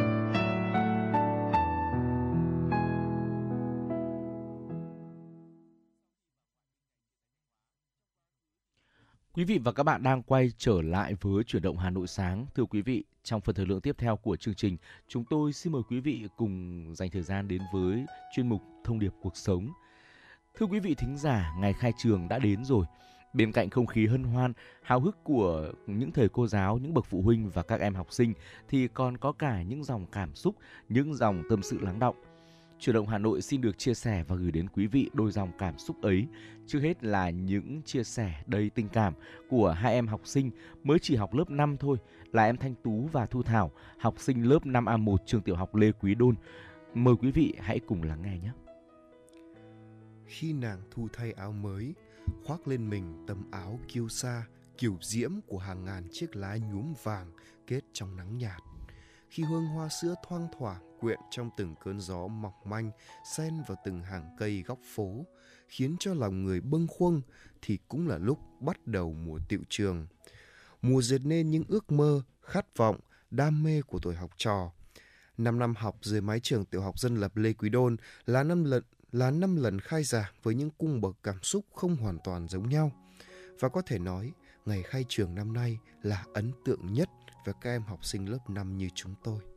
[9.33, 12.45] Quý vị và các bạn đang quay trở lại với chuyển động Hà Nội sáng.
[12.55, 15.73] Thưa quý vị, trong phần thời lượng tiếp theo của chương trình, chúng tôi xin
[15.73, 19.69] mời quý vị cùng dành thời gian đến với chuyên mục Thông điệp cuộc sống.
[20.55, 22.85] Thưa quý vị thính giả, ngày khai trường đã đến rồi.
[23.33, 27.05] Bên cạnh không khí hân hoan, hào hức của những thầy cô giáo, những bậc
[27.05, 28.33] phụ huynh và các em học sinh
[28.69, 30.55] thì còn có cả những dòng cảm xúc,
[30.89, 32.15] những dòng tâm sự lắng động.
[32.81, 35.51] Chủ động Hà Nội xin được chia sẻ và gửi đến quý vị đôi dòng
[35.57, 36.27] cảm xúc ấy.
[36.67, 39.13] Trước hết là những chia sẻ đầy tình cảm
[39.49, 40.51] của hai em học sinh
[40.83, 41.97] mới chỉ học lớp 5 thôi,
[42.31, 45.91] là em Thanh Tú và Thu Thảo, học sinh lớp 5A1 trường tiểu học Lê
[45.91, 46.35] Quý Đôn.
[46.93, 48.51] Mời quý vị hãy cùng lắng nghe nhé.
[50.25, 51.93] Khi nàng thu thay áo mới,
[52.45, 54.45] khoác lên mình tấm áo kiêu sa,
[54.77, 57.31] kiểu diễm của hàng ngàn chiếc lá nhuốm vàng
[57.67, 58.61] kết trong nắng nhạt.
[59.29, 62.91] Khi hương hoa sữa thoang thoảng quyện trong từng cơn gió mỏng manh,
[63.35, 65.25] xen vào từng hàng cây góc phố,
[65.67, 67.21] khiến cho lòng người bâng khuâng
[67.61, 70.07] thì cũng là lúc bắt đầu mùa tiệu trường.
[70.81, 72.99] Mùa dệt nên những ước mơ, khát vọng,
[73.31, 74.71] đam mê của tuổi học trò.
[75.37, 78.63] Năm năm học dưới mái trường tiểu học dân lập lê quý đôn là năm
[78.63, 82.47] lần, là năm lần khai giảng với những cung bậc cảm xúc không hoàn toàn
[82.47, 82.91] giống nhau.
[83.59, 84.31] Và có thể nói,
[84.65, 87.09] ngày khai trường năm nay là ấn tượng nhất
[87.45, 89.50] với các em học sinh lớp 5 như chúng tôi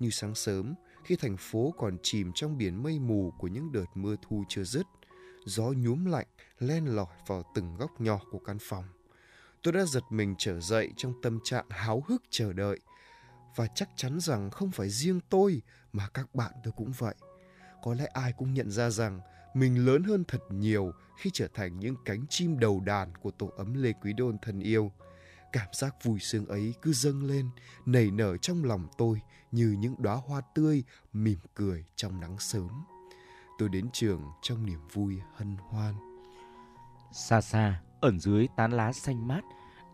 [0.00, 0.74] như sáng sớm,
[1.04, 4.64] khi thành phố còn chìm trong biển mây mù của những đợt mưa thu chưa
[4.64, 4.86] dứt,
[5.44, 6.26] gió nhuốm lạnh
[6.58, 8.84] len lỏi vào từng góc nhỏ của căn phòng.
[9.62, 12.80] Tôi đã giật mình trở dậy trong tâm trạng háo hức chờ đợi,
[13.56, 17.14] và chắc chắn rằng không phải riêng tôi mà các bạn tôi cũng vậy.
[17.82, 19.20] Có lẽ ai cũng nhận ra rằng
[19.54, 23.50] mình lớn hơn thật nhiều khi trở thành những cánh chim đầu đàn của tổ
[23.56, 24.92] ấm lê quý đôn thân yêu
[25.52, 27.50] cảm giác vui sướng ấy cứ dâng lên,
[27.86, 29.20] nảy nở trong lòng tôi
[29.52, 32.68] như những đóa hoa tươi mỉm cười trong nắng sớm.
[33.58, 35.94] Tôi đến trường trong niềm vui hân hoan.
[37.12, 39.40] Xa xa, ẩn dưới tán lá xanh mát,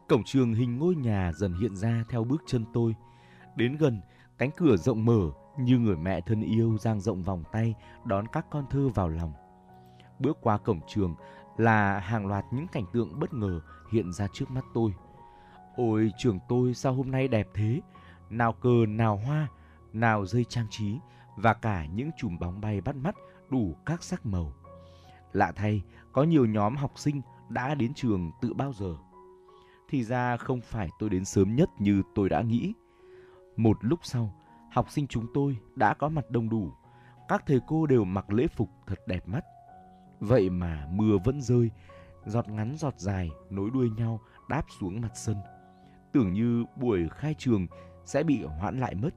[0.09, 2.95] cổng trường hình ngôi nhà dần hiện ra theo bước chân tôi.
[3.57, 4.01] Đến gần,
[4.39, 8.47] cánh cửa rộng mở như người mẹ thân yêu dang rộng vòng tay đón các
[8.51, 9.33] con thơ vào lòng.
[10.19, 11.15] Bước qua cổng trường
[11.57, 13.61] là hàng loạt những cảnh tượng bất ngờ
[13.93, 14.95] hiện ra trước mắt tôi
[15.77, 17.81] ôi, trường tôi sao hôm nay đẹp thế?
[18.31, 19.49] Nào cờ, nào hoa,
[19.93, 20.99] nào dây trang trí
[21.37, 23.15] và cả những chùm bóng bay bắt mắt
[23.51, 24.53] đủ các sắc màu.
[25.33, 28.97] Lạ thay, có nhiều nhóm học sinh đã đến trường từ bao giờ.
[29.89, 32.73] Thì ra không phải tôi đến sớm nhất như tôi đã nghĩ.
[33.57, 34.35] Một lúc sau,
[34.73, 36.73] học sinh chúng tôi đã có mặt đông đủ.
[37.29, 39.45] Các thầy cô đều mặc lễ phục thật đẹp mắt.
[40.21, 41.71] Vậy mà mưa vẫn rơi,
[42.27, 45.37] giọt ngắn giọt dài nối đuôi nhau đáp xuống mặt sân
[46.13, 47.67] tưởng như buổi khai trường
[48.05, 49.11] sẽ bị hoãn lại mất.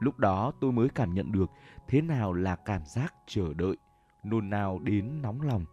[0.00, 1.50] Lúc đó tôi mới cảm nhận được
[1.88, 3.76] thế nào là cảm giác chờ đợi,
[4.24, 5.64] nôn nao đến nóng lòng.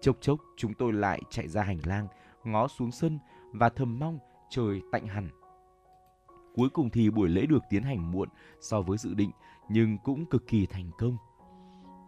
[0.00, 2.08] Chốc chốc, chúng tôi lại chạy ra hành lang,
[2.44, 3.18] ngó xuống sân
[3.52, 4.18] và thầm mong
[4.50, 5.28] trời tạnh hẳn.
[6.54, 8.28] Cuối cùng thì buổi lễ được tiến hành muộn
[8.60, 9.30] so với dự định,
[9.68, 11.16] nhưng cũng cực kỳ thành công.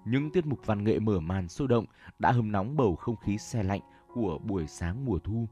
[0.05, 1.85] Những tiết mục văn nghệ mở màn sôi động
[2.19, 3.81] đã hâm nóng bầu không khí xe lạnh
[4.15, 5.49] của buổi sáng mùa thu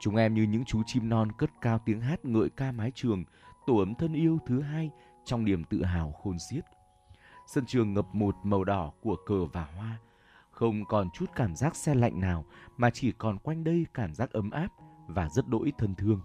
[0.00, 3.24] chúng em như những chú chim non cất cao tiếng hát ngợi ca mái trường
[3.66, 4.90] tổ ấm thân yêu thứ hai
[5.24, 6.64] trong niềm tự hào khôn xiết.
[7.46, 9.98] Sân trường ngập một màu đỏ của cờ và hoa,
[10.50, 12.44] không còn chút cảm giác xe lạnh nào
[12.76, 14.68] mà chỉ còn quanh đây cảm giác ấm áp
[15.08, 16.20] và rất đỗi thân thương.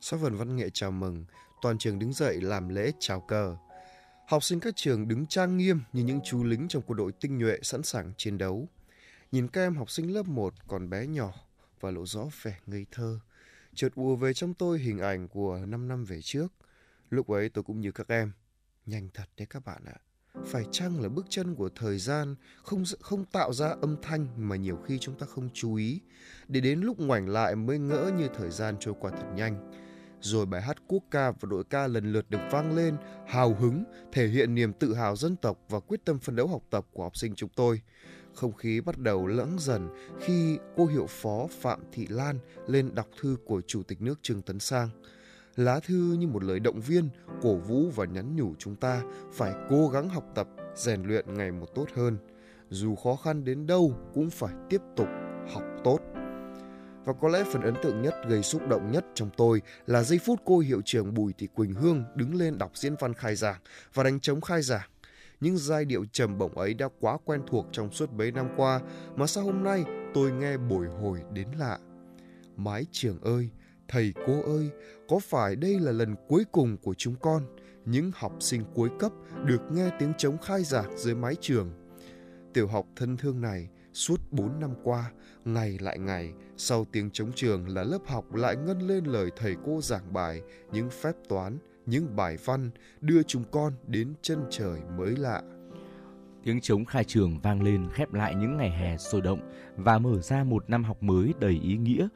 [0.00, 1.24] Sau phần văn nghệ chào mừng,
[1.62, 3.56] toàn trường đứng dậy làm lễ chào cờ.
[4.28, 7.38] Học sinh các trường đứng trang nghiêm như những chú lính trong quân đội tinh
[7.38, 8.68] nhuệ sẵn sàng chiến đấu.
[9.32, 11.32] Nhìn các em học sinh lớp 1 còn bé nhỏ
[11.82, 13.18] và lộ rõ vẻ ngây thơ.
[13.74, 16.52] Chợt ùa về trong tôi hình ảnh của 5 năm về trước.
[17.10, 18.32] Lúc ấy tôi cũng như các em.
[18.86, 19.98] Nhanh thật đấy các bạn ạ.
[20.46, 24.56] Phải chăng là bước chân của thời gian không không tạo ra âm thanh mà
[24.56, 26.00] nhiều khi chúng ta không chú ý.
[26.48, 29.72] Để đến lúc ngoảnh lại mới ngỡ như thời gian trôi qua thật nhanh
[30.22, 33.84] rồi bài hát quốc ca và đội ca lần lượt được vang lên, hào hứng,
[34.12, 37.02] thể hiện niềm tự hào dân tộc và quyết tâm phấn đấu học tập của
[37.02, 37.80] học sinh chúng tôi.
[38.34, 39.88] Không khí bắt đầu lẫng dần
[40.20, 44.42] khi cô hiệu phó Phạm Thị Lan lên đọc thư của Chủ tịch nước Trương
[44.42, 44.88] Tấn Sang.
[45.56, 47.08] Lá thư như một lời động viên,
[47.42, 49.02] cổ vũ và nhắn nhủ chúng ta
[49.32, 52.16] phải cố gắng học tập, rèn luyện ngày một tốt hơn.
[52.70, 55.08] Dù khó khăn đến đâu cũng phải tiếp tục
[55.52, 55.98] học tốt.
[57.04, 60.18] Và có lẽ phần ấn tượng nhất gây xúc động nhất trong tôi là giây
[60.24, 63.60] phút cô hiệu trưởng Bùi Thị Quỳnh Hương đứng lên đọc diễn văn khai giảng
[63.94, 64.88] và đánh trống khai giảng.
[65.42, 68.80] Những giai điệu trầm bổng ấy đã quá quen thuộc trong suốt mấy năm qua
[69.16, 69.84] mà sao hôm nay
[70.14, 71.78] tôi nghe bồi hồi đến lạ.
[72.56, 73.50] Mái trường ơi,
[73.88, 74.70] thầy cô ơi,
[75.08, 77.42] có phải đây là lần cuối cùng của chúng con,
[77.84, 79.12] những học sinh cuối cấp
[79.44, 81.70] được nghe tiếng trống khai giảng dưới mái trường?
[82.54, 85.12] Tiểu học thân thương này, suốt 4 năm qua,
[85.44, 89.56] ngày lại ngày, sau tiếng chống trường là lớp học lại ngân lên lời thầy
[89.66, 92.70] cô giảng bài, những phép toán, những bài văn
[93.00, 95.42] đưa chúng con đến chân trời mới lạ.
[96.44, 99.40] Tiếng trống khai trường vang lên khép lại những ngày hè sôi động
[99.76, 102.08] và mở ra một năm học mới đầy ý nghĩa.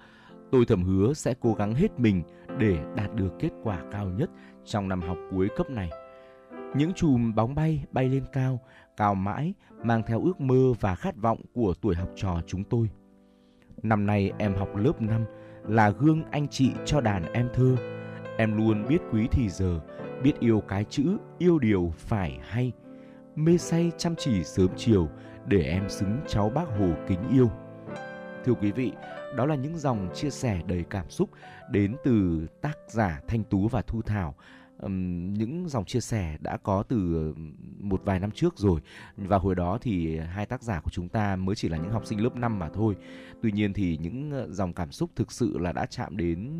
[0.53, 2.23] Tôi thầm hứa sẽ cố gắng hết mình
[2.59, 4.31] để đạt được kết quả cao nhất
[4.65, 5.91] trong năm học cuối cấp này.
[6.77, 8.61] Những chùm bóng bay bay lên cao,
[8.97, 9.55] cao mãi,
[9.85, 12.91] mang theo ước mơ và khát vọng của tuổi học trò chúng tôi.
[13.83, 15.25] Năm nay em học lớp 5
[15.69, 17.96] là gương anh chị cho đàn em thơ.
[18.39, 19.81] Em luôn biết quý thì giờ,
[20.23, 22.73] biết yêu cái chữ, yêu điều phải hay.
[23.37, 25.09] Mê say chăm chỉ sớm chiều
[25.47, 27.51] để em xứng cháu bác Hồ kính yêu.
[28.45, 28.93] Thưa quý vị,
[29.37, 31.31] đó là những dòng chia sẻ đầy cảm xúc
[31.71, 34.35] đến từ tác giả Thanh Tú và Thu Thảo
[34.79, 37.35] um, những dòng chia sẻ đã có từ
[37.79, 38.81] một vài năm trước rồi
[39.17, 42.07] và hồi đó thì hai tác giả của chúng ta mới chỉ là những học
[42.07, 42.97] sinh lớp 5 mà thôi.
[43.43, 46.51] Tuy nhiên thì những ờ, dòng cảm xúc thực sự là đã chạm đến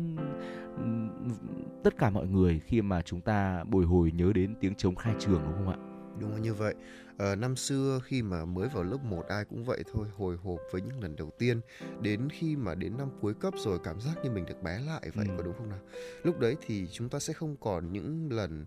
[1.83, 5.13] tất cả mọi người khi mà chúng ta bồi hồi nhớ đến tiếng trống khai
[5.19, 5.77] trường đúng không ạ?
[6.19, 6.75] Đúng là như vậy.
[7.17, 10.59] Ờ, năm xưa khi mà mới vào lớp 1 ai cũng vậy thôi, hồi hộp
[10.71, 11.61] với những lần đầu tiên.
[12.01, 15.09] Đến khi mà đến năm cuối cấp rồi cảm giác như mình được bé lại
[15.15, 15.33] vậy, ừ.
[15.37, 15.79] có đúng không nào?
[16.23, 18.65] Lúc đấy thì chúng ta sẽ không còn những lần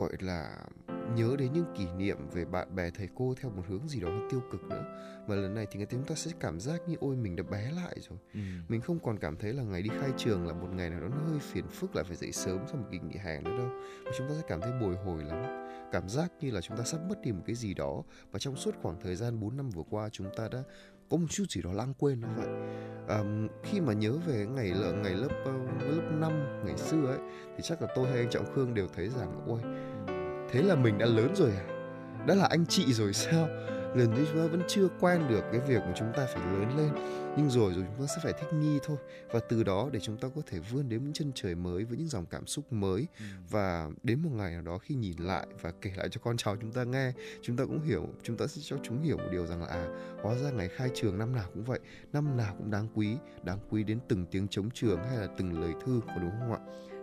[0.00, 0.56] gọi là
[1.14, 4.08] nhớ đến những kỷ niệm về bạn bè thầy cô theo một hướng gì đó
[4.30, 4.84] tiêu cực nữa.
[5.26, 7.96] Mà lần này thì chúng ta sẽ cảm giác như ôi mình đã bé lại
[8.08, 8.18] rồi.
[8.34, 8.40] Ừ.
[8.68, 11.08] mình không còn cảm thấy là ngày đi khai trường là một ngày nào đó
[11.08, 13.68] nó hơi phiền phức lại phải dậy sớm sau một kỳ nghỉ hè nữa đâu.
[14.04, 15.66] Mà chúng ta sẽ cảm thấy bồi hồi lắm.
[15.92, 18.02] Cảm giác như là chúng ta sắp mất đi một cái gì đó.
[18.30, 20.62] Và trong suốt khoảng thời gian 4 năm vừa qua chúng ta đã
[21.10, 22.48] có một chút gì đó lãng quên nó vậy.
[23.08, 23.18] À,
[23.62, 26.32] khi mà nhớ về ngày lợ ngày lớp uh, lớp 5
[26.64, 27.18] ngày xưa ấy
[27.56, 29.60] thì chắc là tôi hay anh trọng khương đều thấy rằng ôi
[30.50, 31.64] thế là mình đã lớn rồi à?
[32.26, 33.48] Đã là anh chị rồi sao?
[33.94, 36.76] Lần đấy chúng ta vẫn chưa quen được cái việc mà chúng ta phải lớn
[36.76, 36.90] lên.
[37.36, 38.96] Nhưng rồi rồi chúng ta sẽ phải thích nghi thôi.
[39.32, 41.98] Và từ đó để chúng ta có thể vươn đến những chân trời mới với
[41.98, 43.06] những dòng cảm xúc mới.
[43.18, 43.24] Ừ.
[43.50, 46.56] và đến một ngày nào đó khi nhìn lại và kể lại cho con cháu
[46.60, 47.12] chúng ta nghe
[47.42, 49.86] chúng ta cũng hiểu chúng ta sẽ cho chúng hiểu một điều rằng là à
[50.22, 51.80] hóa ra ngày khai trường năm nào cũng vậy.
[52.12, 55.60] Năm nào cũng đáng quý đáng quý đến từng tiếng chống trường hay là từng
[55.60, 56.60] lời thư có đúng không ạ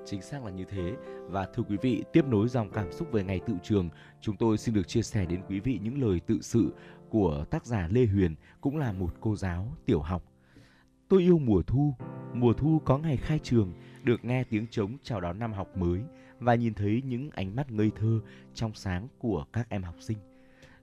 [0.07, 0.95] chính xác là như thế.
[1.29, 3.89] Và thưa quý vị, tiếp nối dòng cảm xúc về ngày tự trường,
[4.21, 6.73] chúng tôi xin được chia sẻ đến quý vị những lời tự sự
[7.09, 10.23] của tác giả Lê Huyền, cũng là một cô giáo tiểu học.
[11.07, 11.93] Tôi yêu mùa thu
[12.33, 16.01] mùa thu có ngày khai trường, được nghe tiếng trống chào đón năm học mới
[16.39, 18.19] và nhìn thấy những ánh mắt ngây thơ
[18.53, 20.17] trong sáng của các em học sinh.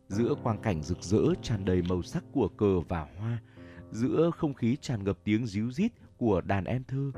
[0.08, 3.38] Giữa quang cảnh rực rỡ tràn đầy màu sắc của cờ và hoa,
[3.90, 7.10] giữa không khí tràn ngập tiếng ríu rít của đàn em thơ,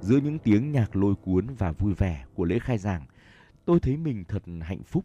[0.00, 3.06] giữa những tiếng nhạc lôi cuốn và vui vẻ của lễ khai giảng,
[3.64, 5.04] tôi thấy mình thật hạnh phúc.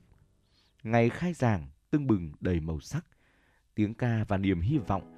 [0.83, 3.05] Ngày khai giảng tưng bừng đầy màu sắc,
[3.75, 5.13] tiếng ca và niềm hy vọng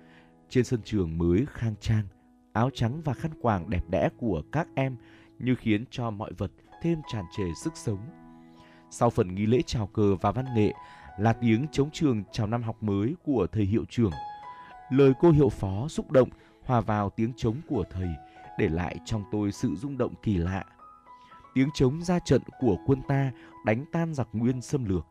[0.50, 2.08] trên sân trường mới khang trang,
[2.54, 4.98] áo trắng và khăn quàng đẹp đẽ của các em
[5.40, 6.52] như khiến cho mọi vật
[6.82, 8.00] thêm tràn trề sức sống.
[8.92, 10.74] Sau phần nghi lễ chào cờ và văn nghệ
[11.20, 14.12] là tiếng chống trường chào năm học mới của thầy hiệu trưởng,
[14.90, 16.30] lời cô hiệu phó xúc động
[16.66, 18.10] hòa vào tiếng trống của thầy
[18.58, 20.64] để lại trong tôi sự rung động kỳ lạ.
[21.54, 23.32] Tiếng trống ra trận của quân ta
[23.66, 25.06] đánh tan giặc nguyên xâm lược.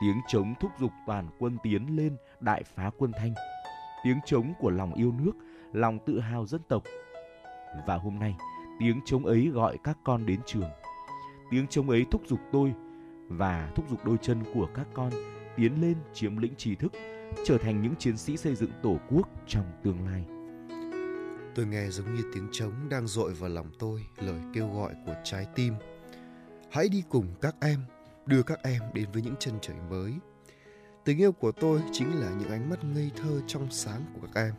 [0.00, 3.34] Tiếng trống thúc giục toàn quân tiến lên đại phá quân Thanh.
[4.04, 5.32] Tiếng trống của lòng yêu nước,
[5.72, 6.82] lòng tự hào dân tộc.
[7.86, 8.36] Và hôm nay,
[8.80, 10.70] tiếng trống ấy gọi các con đến trường.
[11.50, 12.74] Tiếng trống ấy thúc giục tôi
[13.28, 15.10] và thúc giục đôi chân của các con
[15.56, 16.92] tiến lên chiếm lĩnh trí thức,
[17.44, 20.33] trở thành những chiến sĩ xây dựng tổ quốc trong tương lai.
[21.54, 25.14] Tôi nghe giống như tiếng trống đang dội vào lòng tôi lời kêu gọi của
[25.24, 25.74] trái tim.
[26.70, 27.80] Hãy đi cùng các em,
[28.26, 30.12] đưa các em đến với những chân trời mới.
[31.04, 34.40] Tình yêu của tôi chính là những ánh mắt ngây thơ trong sáng của các
[34.40, 34.54] em.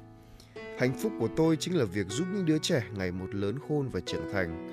[0.80, 3.89] Hạnh phúc của tôi chính là việc giúp những đứa trẻ ngày một lớn khôn
[3.89, 4.68] và trưởng thành.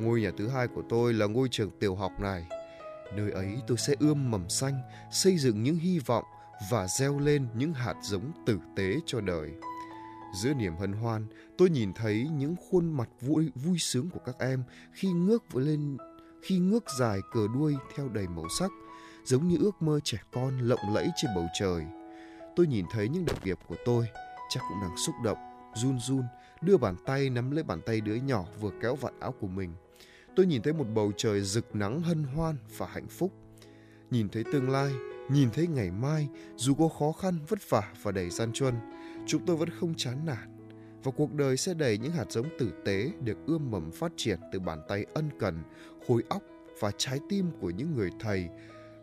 [0.00, 2.46] Ngôi nhà thứ hai của tôi là ngôi trường tiểu học này.
[3.16, 4.80] Nơi ấy tôi sẽ ươm mầm xanh,
[5.12, 6.24] xây dựng những hy vọng
[6.70, 9.50] và gieo lên những hạt giống tử tế cho đời.
[10.32, 11.26] Giữa niềm hân hoan,
[11.58, 14.62] tôi nhìn thấy những khuôn mặt vui vui sướng của các em
[14.92, 15.96] khi ngước lên
[16.42, 18.70] khi ngước dài cờ đuôi theo đầy màu sắc,
[19.24, 21.84] giống như ước mơ trẻ con lộng lẫy trên bầu trời.
[22.56, 24.06] Tôi nhìn thấy những đồng nghiệp của tôi,
[24.48, 25.38] chắc cũng đang xúc động,
[25.74, 26.22] run run,
[26.60, 29.74] đưa bàn tay nắm lấy bàn tay đứa nhỏ vừa kéo vạt áo của mình.
[30.36, 33.32] Tôi nhìn thấy một bầu trời rực nắng hân hoan và hạnh phúc.
[34.10, 34.92] Nhìn thấy tương lai,
[35.30, 38.74] nhìn thấy ngày mai, dù có khó khăn, vất vả và đầy gian truân,
[39.30, 40.56] chúng tôi vẫn không chán nản.
[41.02, 44.40] Và cuộc đời sẽ đầy những hạt giống tử tế được ươm mầm phát triển
[44.52, 45.62] từ bàn tay ân cần,
[46.06, 46.42] khối óc
[46.80, 48.48] và trái tim của những người thầy.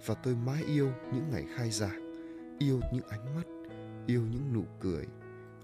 [0.06, 2.12] Và tôi mãi yêu những ngày khai giảng,
[2.60, 3.44] yêu những ánh mắt,
[4.08, 5.06] yêu những nụ cười,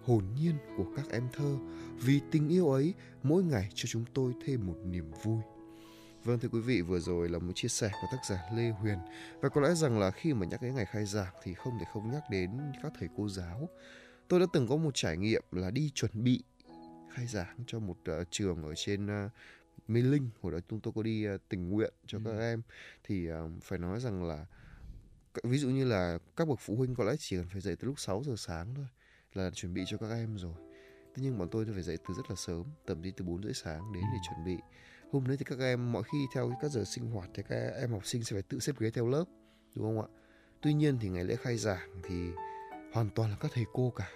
[0.03, 1.57] hồn nhiên của các em thơ.
[1.97, 2.93] Vì tình yêu ấy
[3.23, 5.39] mỗi ngày cho chúng tôi thêm một niềm vui.
[6.23, 8.97] Vâng thưa quý vị, vừa rồi là một chia sẻ của tác giả Lê Huyền
[9.41, 11.85] Và có lẽ rằng là khi mà nhắc đến ngày khai giảng thì không thể
[11.93, 12.49] không nhắc đến
[12.83, 13.69] các thầy cô giáo
[14.33, 16.43] Tôi đã từng có một trải nghiệm là đi chuẩn bị
[17.09, 19.31] khai giảng cho một uh, trường ở trên uh,
[19.87, 22.21] Mê Linh Hồi đó chúng tôi có đi uh, tình nguyện cho ừ.
[22.25, 22.61] các em.
[23.03, 24.45] Thì uh, phải nói rằng là
[25.43, 27.87] ví dụ như là các bậc phụ huynh có lẽ chỉ cần phải dậy từ
[27.87, 28.85] lúc 6 giờ sáng thôi
[29.33, 30.53] là chuẩn bị cho các em rồi.
[31.15, 33.53] Thế nhưng bọn tôi phải dậy từ rất là sớm tầm đi từ 4 rưỡi
[33.53, 34.27] sáng đến để ừ.
[34.29, 34.63] chuẩn bị.
[35.11, 37.91] Hôm đấy thì các em mọi khi theo các giờ sinh hoạt thì các em
[37.91, 39.25] học sinh sẽ phải tự xếp ghế theo lớp
[39.75, 40.07] đúng không ạ?
[40.61, 42.15] Tuy nhiên thì ngày lễ khai giảng thì
[42.93, 44.09] hoàn toàn là các thầy cô cả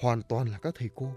[0.00, 1.12] hoàn toàn là các thầy cô.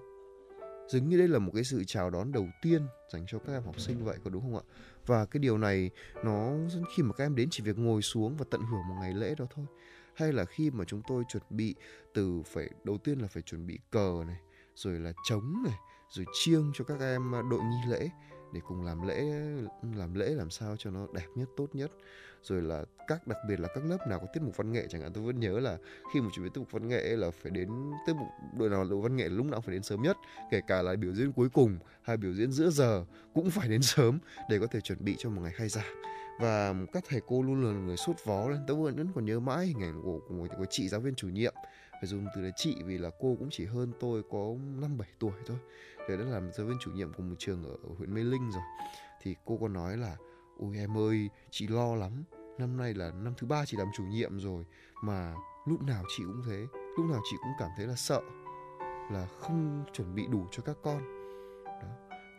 [0.88, 2.82] Dường như đây là một cái sự chào đón đầu tiên
[3.14, 4.64] dành cho các em học sinh vậy, có đúng không ạ?
[5.06, 5.90] Và cái điều này
[6.24, 6.52] nó
[6.96, 9.36] khi mà các em đến chỉ việc ngồi xuống và tận hưởng một ngày lễ
[9.38, 9.66] đó thôi.
[10.14, 11.76] Hay là khi mà chúng tôi chuẩn bị
[12.14, 14.40] từ phải, đầu tiên là phải chuẩn bị cờ này,
[14.76, 15.78] rồi là trống này,
[16.10, 18.10] rồi chiêng cho các em à, đội nghi lễ
[18.54, 19.24] để cùng làm lễ
[19.96, 21.92] làm lễ làm sao cho nó đẹp nhất, tốt nhất
[22.44, 25.02] rồi là các đặc biệt là các lớp nào có tiết mục văn nghệ chẳng
[25.02, 25.78] hạn tôi vẫn nhớ là
[26.14, 27.70] khi mà chuẩn bị tiết mục văn nghệ là phải đến
[28.08, 28.28] tiết mục
[28.58, 30.18] đội nào đội văn nghệ lúc nào cũng phải đến sớm nhất
[30.52, 33.82] kể cả là biểu diễn cuối cùng hay biểu diễn giữa giờ cũng phải đến
[33.82, 34.20] sớm
[34.50, 36.04] để có thể chuẩn bị cho một ngày khai giảng
[36.40, 39.66] và các thầy cô luôn là người sốt vó lên tôi vẫn còn nhớ mãi
[39.66, 41.54] hình ảnh của, của của chị giáo viên chủ nhiệm.
[41.92, 45.08] Phải dùng từ là chị vì là cô cũng chỉ hơn tôi có năm bảy
[45.20, 45.58] tuổi thôi.
[46.10, 48.52] Để đã làm giáo viên chủ nhiệm của một trường ở, ở huyện Mê Linh
[48.52, 48.64] rồi.
[49.22, 50.16] Thì cô có nói là
[50.60, 52.24] ôi em ơi chị lo lắm.
[52.60, 54.66] Năm nay là năm thứ ba chị làm chủ nhiệm rồi
[55.04, 55.34] mà
[55.66, 56.66] lúc nào chị cũng thế.
[56.98, 58.22] Lúc nào chị cũng cảm thấy là sợ
[59.12, 61.02] là không chuẩn bị đủ cho các con.
[61.66, 61.88] Đó,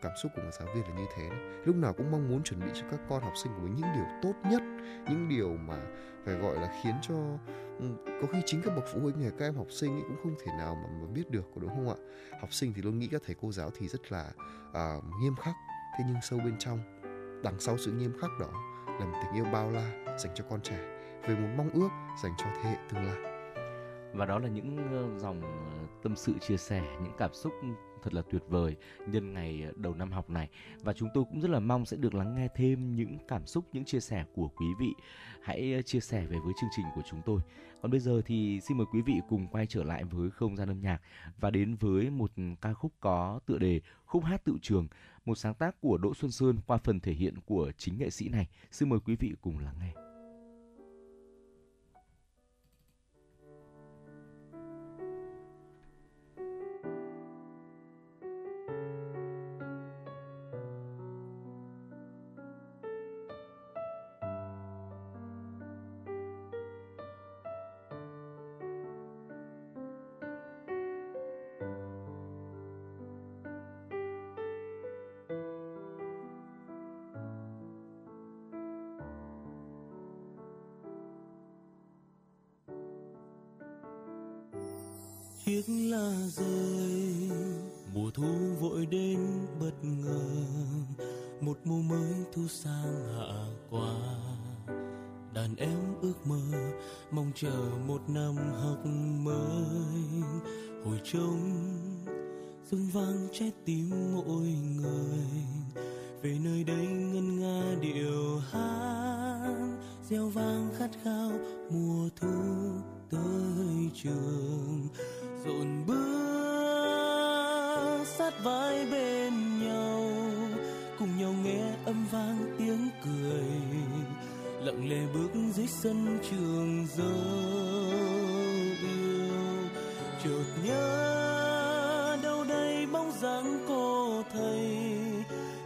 [0.03, 1.63] cảm xúc của một giáo viên là như thế đấy.
[1.65, 3.93] lúc nào cũng mong muốn chuẩn bị cho các con học sinh của mình những
[3.95, 4.63] điều tốt nhất
[5.09, 5.77] những điều mà
[6.25, 7.15] phải gọi là khiến cho
[7.79, 7.87] ừ,
[8.23, 10.35] có khi chính các bậc phụ huynh hay các em học sinh ấy cũng không
[10.45, 11.97] thể nào mà, mà biết được có đúng không ạ?
[12.41, 14.33] Học sinh thì luôn nghĩ các thầy cô giáo thì rất là
[14.69, 15.55] uh, nghiêm khắc
[15.99, 16.94] thế nhưng sâu bên trong
[17.45, 18.47] đằng sau sự nghiêm khắc đó
[18.87, 20.79] là một tình yêu bao la dành cho con trẻ,
[21.29, 21.89] về một mong ước
[22.23, 23.34] dành cho thế hệ tương lai
[24.15, 27.53] và đó là những ờ, dòng ờ, tâm sự chia sẻ, những cảm xúc
[28.03, 30.49] thật là tuyệt vời nhân ngày ờ, đầu năm học này.
[30.81, 33.65] Và chúng tôi cũng rất là mong sẽ được lắng nghe thêm những cảm xúc,
[33.73, 34.95] những chia sẻ của quý vị.
[35.43, 37.41] Hãy chia sẻ về với chương trình của chúng tôi.
[37.83, 40.69] Còn bây giờ thì xin mời quý vị cùng quay trở lại với không gian
[40.69, 41.01] âm nhạc
[41.41, 44.89] và đến với một ca khúc có tựa đề khúc hát tự trường,
[45.25, 48.29] một sáng tác của Đỗ Xuân Sơn qua phần thể hiện của chính nghệ sĩ
[48.29, 48.49] này.
[48.71, 50.04] Xin mời quý vị cùng lắng nghe.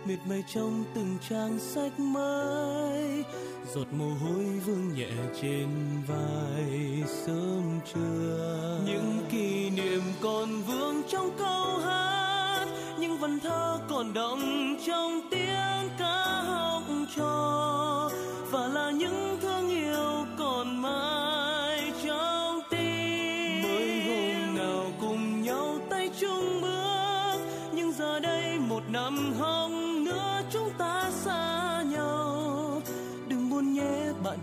[0.09, 3.25] miệt mây trong từng trang sách mới
[3.75, 5.11] giọt mồ hôi vương nhẹ
[5.43, 5.69] trên
[6.07, 8.81] vai sớm trưa.
[8.87, 12.67] Những kỷ niệm còn vương trong câu hát,
[13.01, 16.83] những vần thơ còn động trong tiếng ca học
[17.17, 17.98] trò.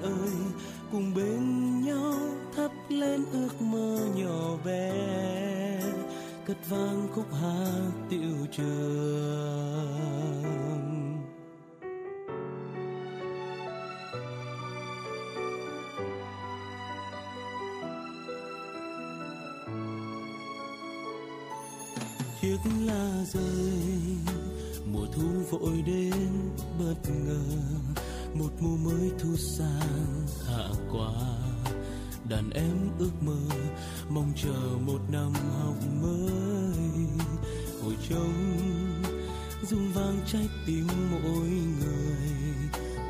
[0.06, 0.36] ơi,
[0.92, 2.16] cùng bên nhau
[2.56, 4.92] thắp lên ước mơ nhỏ bé.
[6.46, 8.66] Cất vang khúc hát tiệu trường.
[22.42, 23.82] Chiếc lá rơi,
[24.94, 26.14] mùa thu vội đến
[26.80, 26.96] bất
[27.26, 27.42] ngờ
[28.36, 31.12] một mùa mới thu sang, hạ qua
[32.30, 33.56] đàn em ước mơ,
[34.10, 36.34] mong chờ một năm học mới.
[37.84, 38.58] Hồi trống,
[39.70, 42.18] rung vang trái tim mỗi người.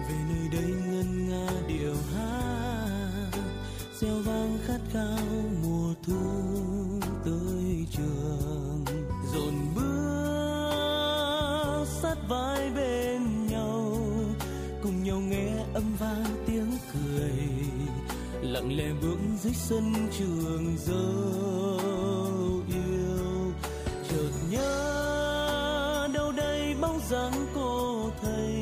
[0.09, 3.31] Về nơi đây ngân nga điệu hát,
[4.01, 5.19] gieo vang khát khao
[5.63, 6.34] mùa thu.
[19.45, 23.51] dưới sân trường dấu yêu.
[24.09, 28.55] Chợt nhớ đâu đây bóng dáng cô thầy,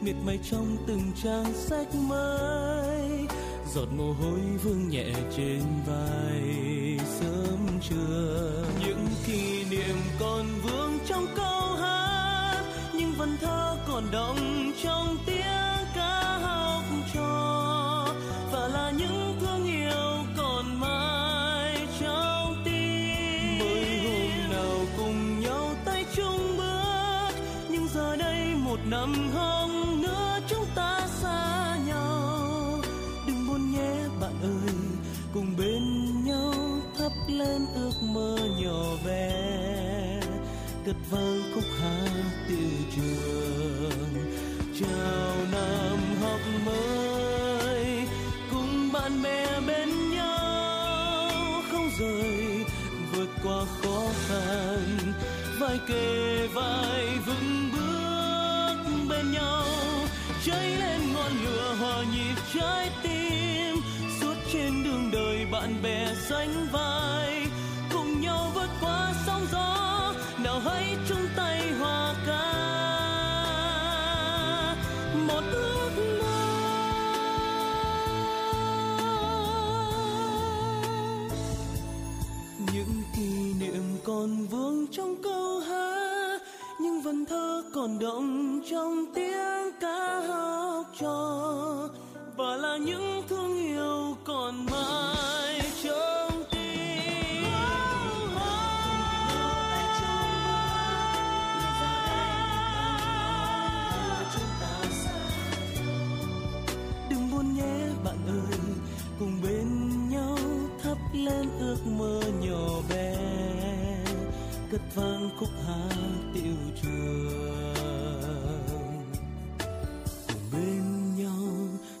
[0.00, 3.26] miệt mài trong từng trang sách mới.
[3.74, 6.67] Giọt mồ hôi vương nhẹ trên vai.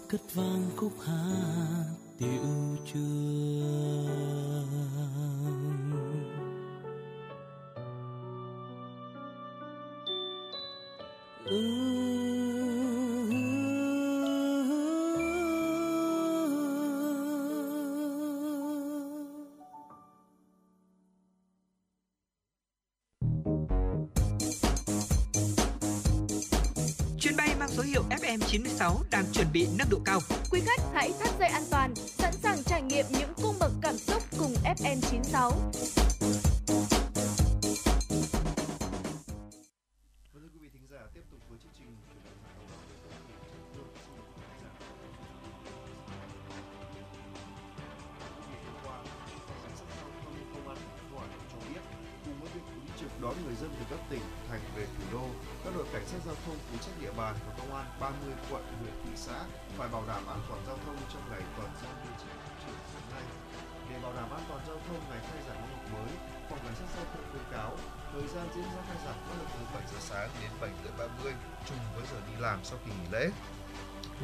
[0.08, 1.84] cất vang khúc hát
[2.18, 4.47] tiểu trường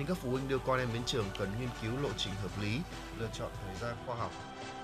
[0.05, 2.63] nên các phụ huynh đưa con em đến trường cần nghiên cứu lộ trình hợp
[2.63, 2.81] lý,
[3.19, 4.33] lựa chọn thời gian khoa học.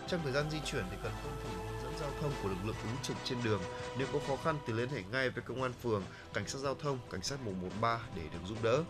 [0.08, 2.56] Trong thời gian di chuyển thì cần tuân thủ hướng dẫn giao thông của lực
[2.64, 3.62] lượng ứng trực trên đường.
[3.98, 6.02] Nếu có khó khăn thì liên hệ ngay với công an phường,
[6.34, 8.82] cảnh sát giao thông, cảnh sát 113 để được giúp đỡ.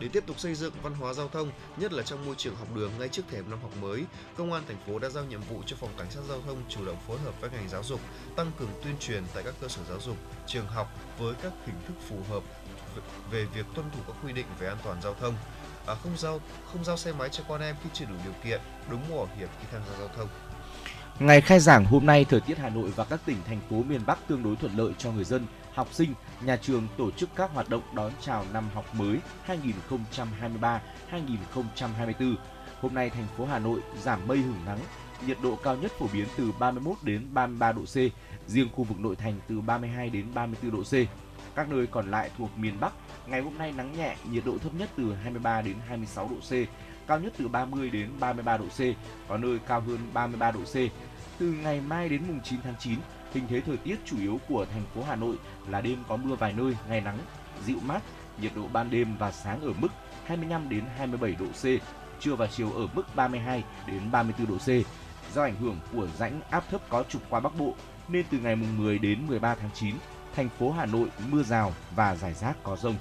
[0.00, 2.68] Để tiếp tục xây dựng văn hóa giao thông, nhất là trong môi trường học
[2.74, 4.04] đường ngay trước thềm năm học mới,
[4.36, 6.84] Công an thành phố đã giao nhiệm vụ cho phòng cảnh sát giao thông chủ
[6.86, 8.00] động phối hợp với ngành giáo dục,
[8.36, 10.16] tăng cường tuyên truyền tại các cơ sở giáo dục,
[10.46, 12.42] trường học với các hình thức phù hợp
[13.30, 15.34] về việc tuân thủ các quy định về an toàn giao thông.
[15.86, 16.40] À, không giao
[16.72, 19.28] không giao xe máy cho con em khi chưa đủ điều kiện, đúng mũ bảo
[19.38, 20.28] hiểm khi tham gia giao thông.
[21.18, 24.00] Ngày khai giảng hôm nay, thời tiết Hà Nội và các tỉnh thành phố miền
[24.06, 27.50] Bắc tương đối thuận lợi cho người dân, học sinh, nhà trường tổ chức các
[27.54, 32.36] hoạt động đón chào năm học mới 2023-2024.
[32.80, 34.78] Hôm nay thành phố Hà Nội giảm mây hưởng nắng,
[35.26, 37.96] nhiệt độ cao nhất phổ biến từ 31 đến 33 độ C,
[38.46, 40.94] riêng khu vực nội thành từ 32 đến 34 độ C.
[41.56, 42.92] Các nơi còn lại thuộc miền Bắc,
[43.26, 46.52] ngày hôm nay nắng nhẹ, nhiệt độ thấp nhất từ 23 đến 26 độ C,
[47.06, 48.80] cao nhất từ 30 đến 33 độ C,
[49.28, 50.74] có nơi cao hơn 33 độ C.
[51.38, 52.98] Từ ngày mai đến mùng 9 tháng 9,
[53.34, 55.36] hình thế thời tiết chủ yếu của thành phố Hà Nội
[55.68, 57.18] là đêm có mưa vài nơi, ngày nắng,
[57.66, 58.02] dịu mát,
[58.40, 59.88] nhiệt độ ban đêm và sáng ở mức
[60.24, 61.82] 25 đến 27 độ C,
[62.20, 64.68] trưa và chiều ở mức 32 đến 34 độ C.
[65.34, 67.74] Do ảnh hưởng của rãnh áp thấp có trục qua Bắc Bộ,
[68.08, 69.94] nên từ ngày mùng 10 đến 13 tháng 9,
[70.36, 72.96] thành phố Hà Nội mưa rào và rải rác có rông.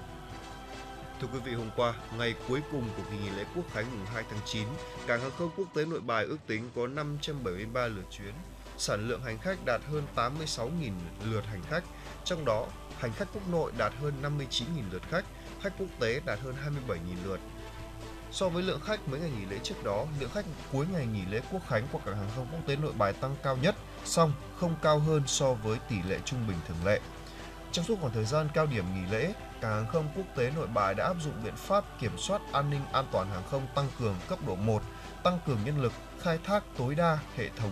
[1.22, 4.06] Thưa quý vị, hôm qua, ngày cuối cùng của kỳ nghỉ lễ Quốc khánh mùng
[4.06, 4.68] 2 tháng 9,
[5.08, 8.34] cảng hàng không quốc tế Nội Bài ước tính có 573 lượt chuyến,
[8.78, 10.92] sản lượng hành khách đạt hơn 86.000
[11.26, 11.84] lượt hành khách,
[12.24, 12.68] trong đó
[12.98, 15.26] hành khách quốc nội đạt hơn 59.000 lượt khách,
[15.62, 16.56] khách quốc tế đạt hơn
[16.88, 17.40] 27.000 lượt.
[18.32, 21.26] So với lượng khách mấy ngày nghỉ lễ trước đó, lượng khách cuối ngày nghỉ
[21.30, 23.76] lễ Quốc khánh của cảng hàng không quốc tế Nội Bài tăng cao nhất,
[24.06, 27.00] song không cao hơn so với tỷ lệ trung bình thường lệ.
[27.76, 30.68] Trong suốt khoảng thời gian cao điểm nghỉ lễ, cảng hàng không quốc tế Nội
[30.68, 33.88] Bài đã áp dụng biện pháp kiểm soát an ninh an toàn hàng không tăng
[34.00, 34.82] cường cấp độ 1,
[35.24, 37.72] tăng cường nhân lực, khai thác tối đa hệ thống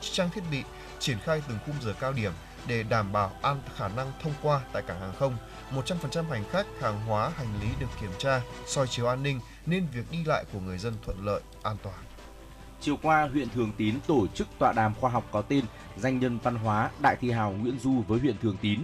[0.00, 0.62] trang thiết bị,
[0.98, 2.32] triển khai từng khung giờ cao điểm
[2.66, 5.36] để đảm bảo an khả năng thông qua tại cảng hàng không.
[5.74, 9.86] 100% hành khách, hàng hóa, hành lý được kiểm tra, soi chiếu an ninh nên
[9.86, 11.98] việc đi lại của người dân thuận lợi, an toàn.
[12.80, 15.64] Chiều qua, huyện Thường Tín tổ chức tọa đàm khoa học có tên
[15.96, 18.80] Danh nhân văn hóa Đại thi hào Nguyễn Du với huyện Thường Tín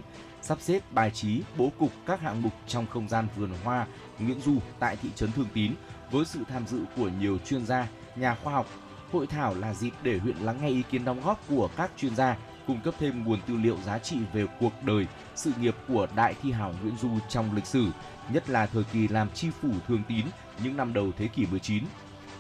[0.49, 3.87] sắp xếp bài trí, bố cục các hạng mục trong không gian vườn hoa
[4.19, 5.73] Nguyễn Du tại thị trấn Thường Tín
[6.11, 8.67] với sự tham dự của nhiều chuyên gia, nhà khoa học.
[9.13, 12.17] Hội thảo là dịp để huyện lắng nghe ý kiến đóng góp của các chuyên
[12.17, 12.37] gia,
[12.67, 16.35] cung cấp thêm nguồn tư liệu giá trị về cuộc đời, sự nghiệp của đại
[16.43, 17.87] thi hảo Nguyễn Du trong lịch sử,
[18.33, 20.27] nhất là thời kỳ làm chi phủ Thường Tín
[20.65, 21.85] những năm đầu thế kỷ 19.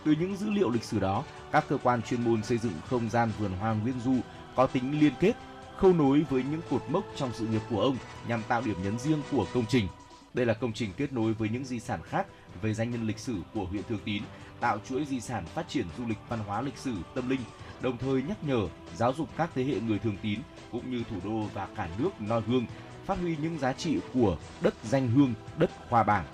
[0.05, 3.11] Từ những dữ liệu lịch sử đó, các cơ quan chuyên môn xây dựng không
[3.11, 4.15] gian vườn hoa Nguyễn Du
[4.57, 5.33] có tính liên kết
[5.79, 7.97] khâu nối với những cột mốc trong sự nghiệp của ông
[8.29, 9.89] nhằm tạo điểm nhấn riêng của công trình.
[10.35, 12.27] Đây là công trình kết nối với những di sản khác
[12.63, 14.23] về danh nhân lịch sử của huyện Thường Tín,
[14.61, 17.41] tạo chuỗi di sản phát triển du lịch văn hóa lịch sử tâm linh,
[17.81, 20.41] đồng thời nhắc nhở, giáo dục các thế hệ người Thường Tín
[20.73, 22.67] cũng như thủ đô và cả nước noi gương,
[23.07, 26.25] phát huy những giá trị của đất danh hương, đất khoa bảng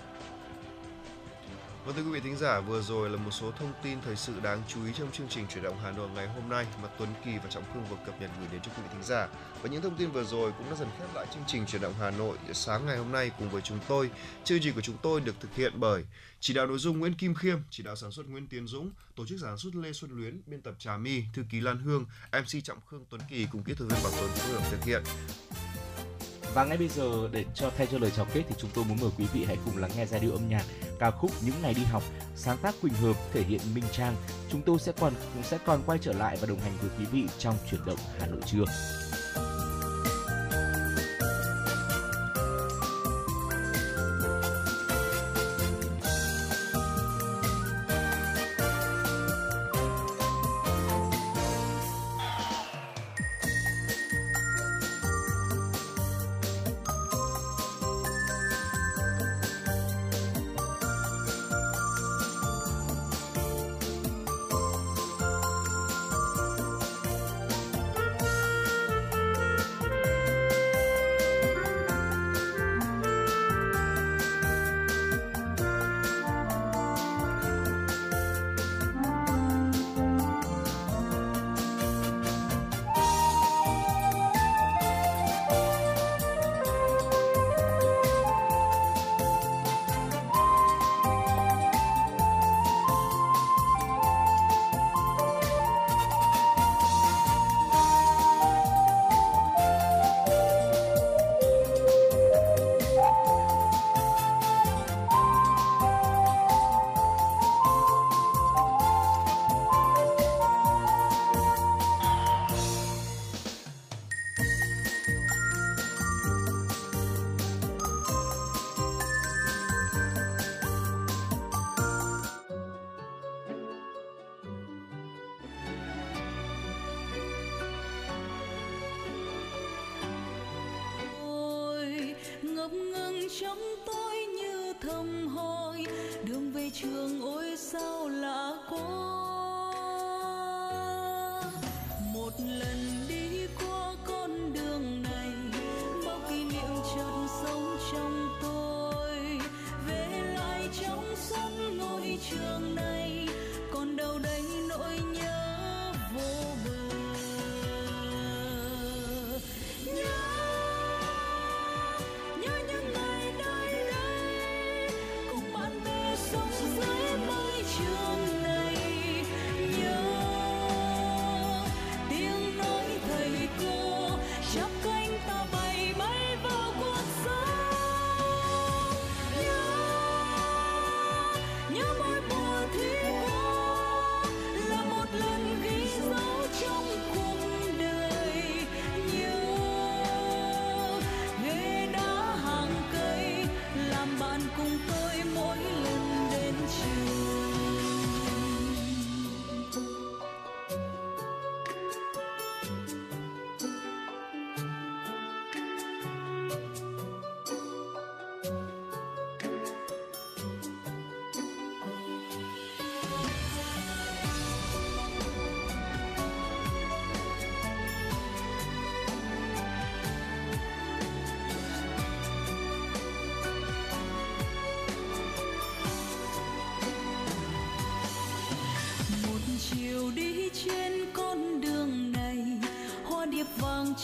[1.85, 4.41] Vâng thưa quý vị thính giả, vừa rồi là một số thông tin thời sự
[4.43, 7.09] đáng chú ý trong chương trình chuyển động Hà Nội ngày hôm nay mà Tuấn
[7.25, 9.29] Kỳ và Trọng Khương vừa cập nhật gửi đến cho quý vị thính giả.
[9.63, 11.95] Và những thông tin vừa rồi cũng đã dần khép lại chương trình chuyển động
[12.01, 14.11] Hà Nội sáng ngày hôm nay cùng với chúng tôi.
[14.45, 16.05] Chương trình của chúng tôi được thực hiện bởi
[16.41, 19.27] chỉ đạo nội dung Nguyễn Kim Khiêm, chỉ đạo sản xuất Nguyễn Tiến Dũng, tổ
[19.27, 22.65] chức sản xuất Lê Xuân Luyến, biên tập Trà My, thư ký Lan Hương, MC
[22.65, 25.03] Trọng Khương Tuấn Kỳ cùng kỹ thuật viên Bảo Tuấn phối hợp thực hiện.
[26.55, 28.99] Và ngay bây giờ, để cho thay cho lời chào kết thì chúng tôi muốn
[29.01, 30.65] mời quý vị hãy cùng lắng nghe giai điệu âm nhạc,
[30.99, 32.03] ca khúc Những ngày đi học,
[32.37, 34.17] sáng tác Quỳnh Hợp, thể hiện Minh Trang.
[34.51, 37.05] Chúng tôi sẽ còn, cũng sẽ còn quay trở lại và đồng hành với quý
[37.05, 38.65] vị trong chuyển động Hà Nội trưa.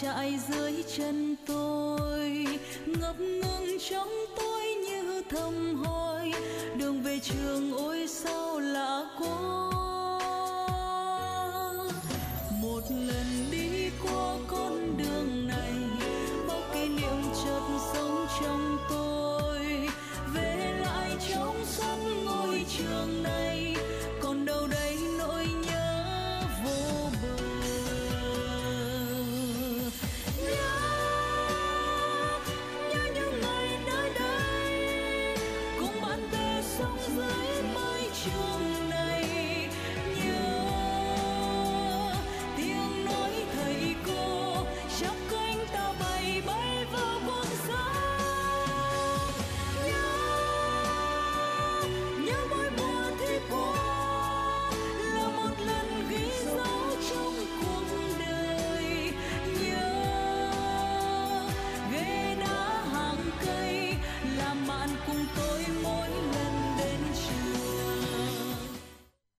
[0.02, 1.29] Vàng trải dưới chân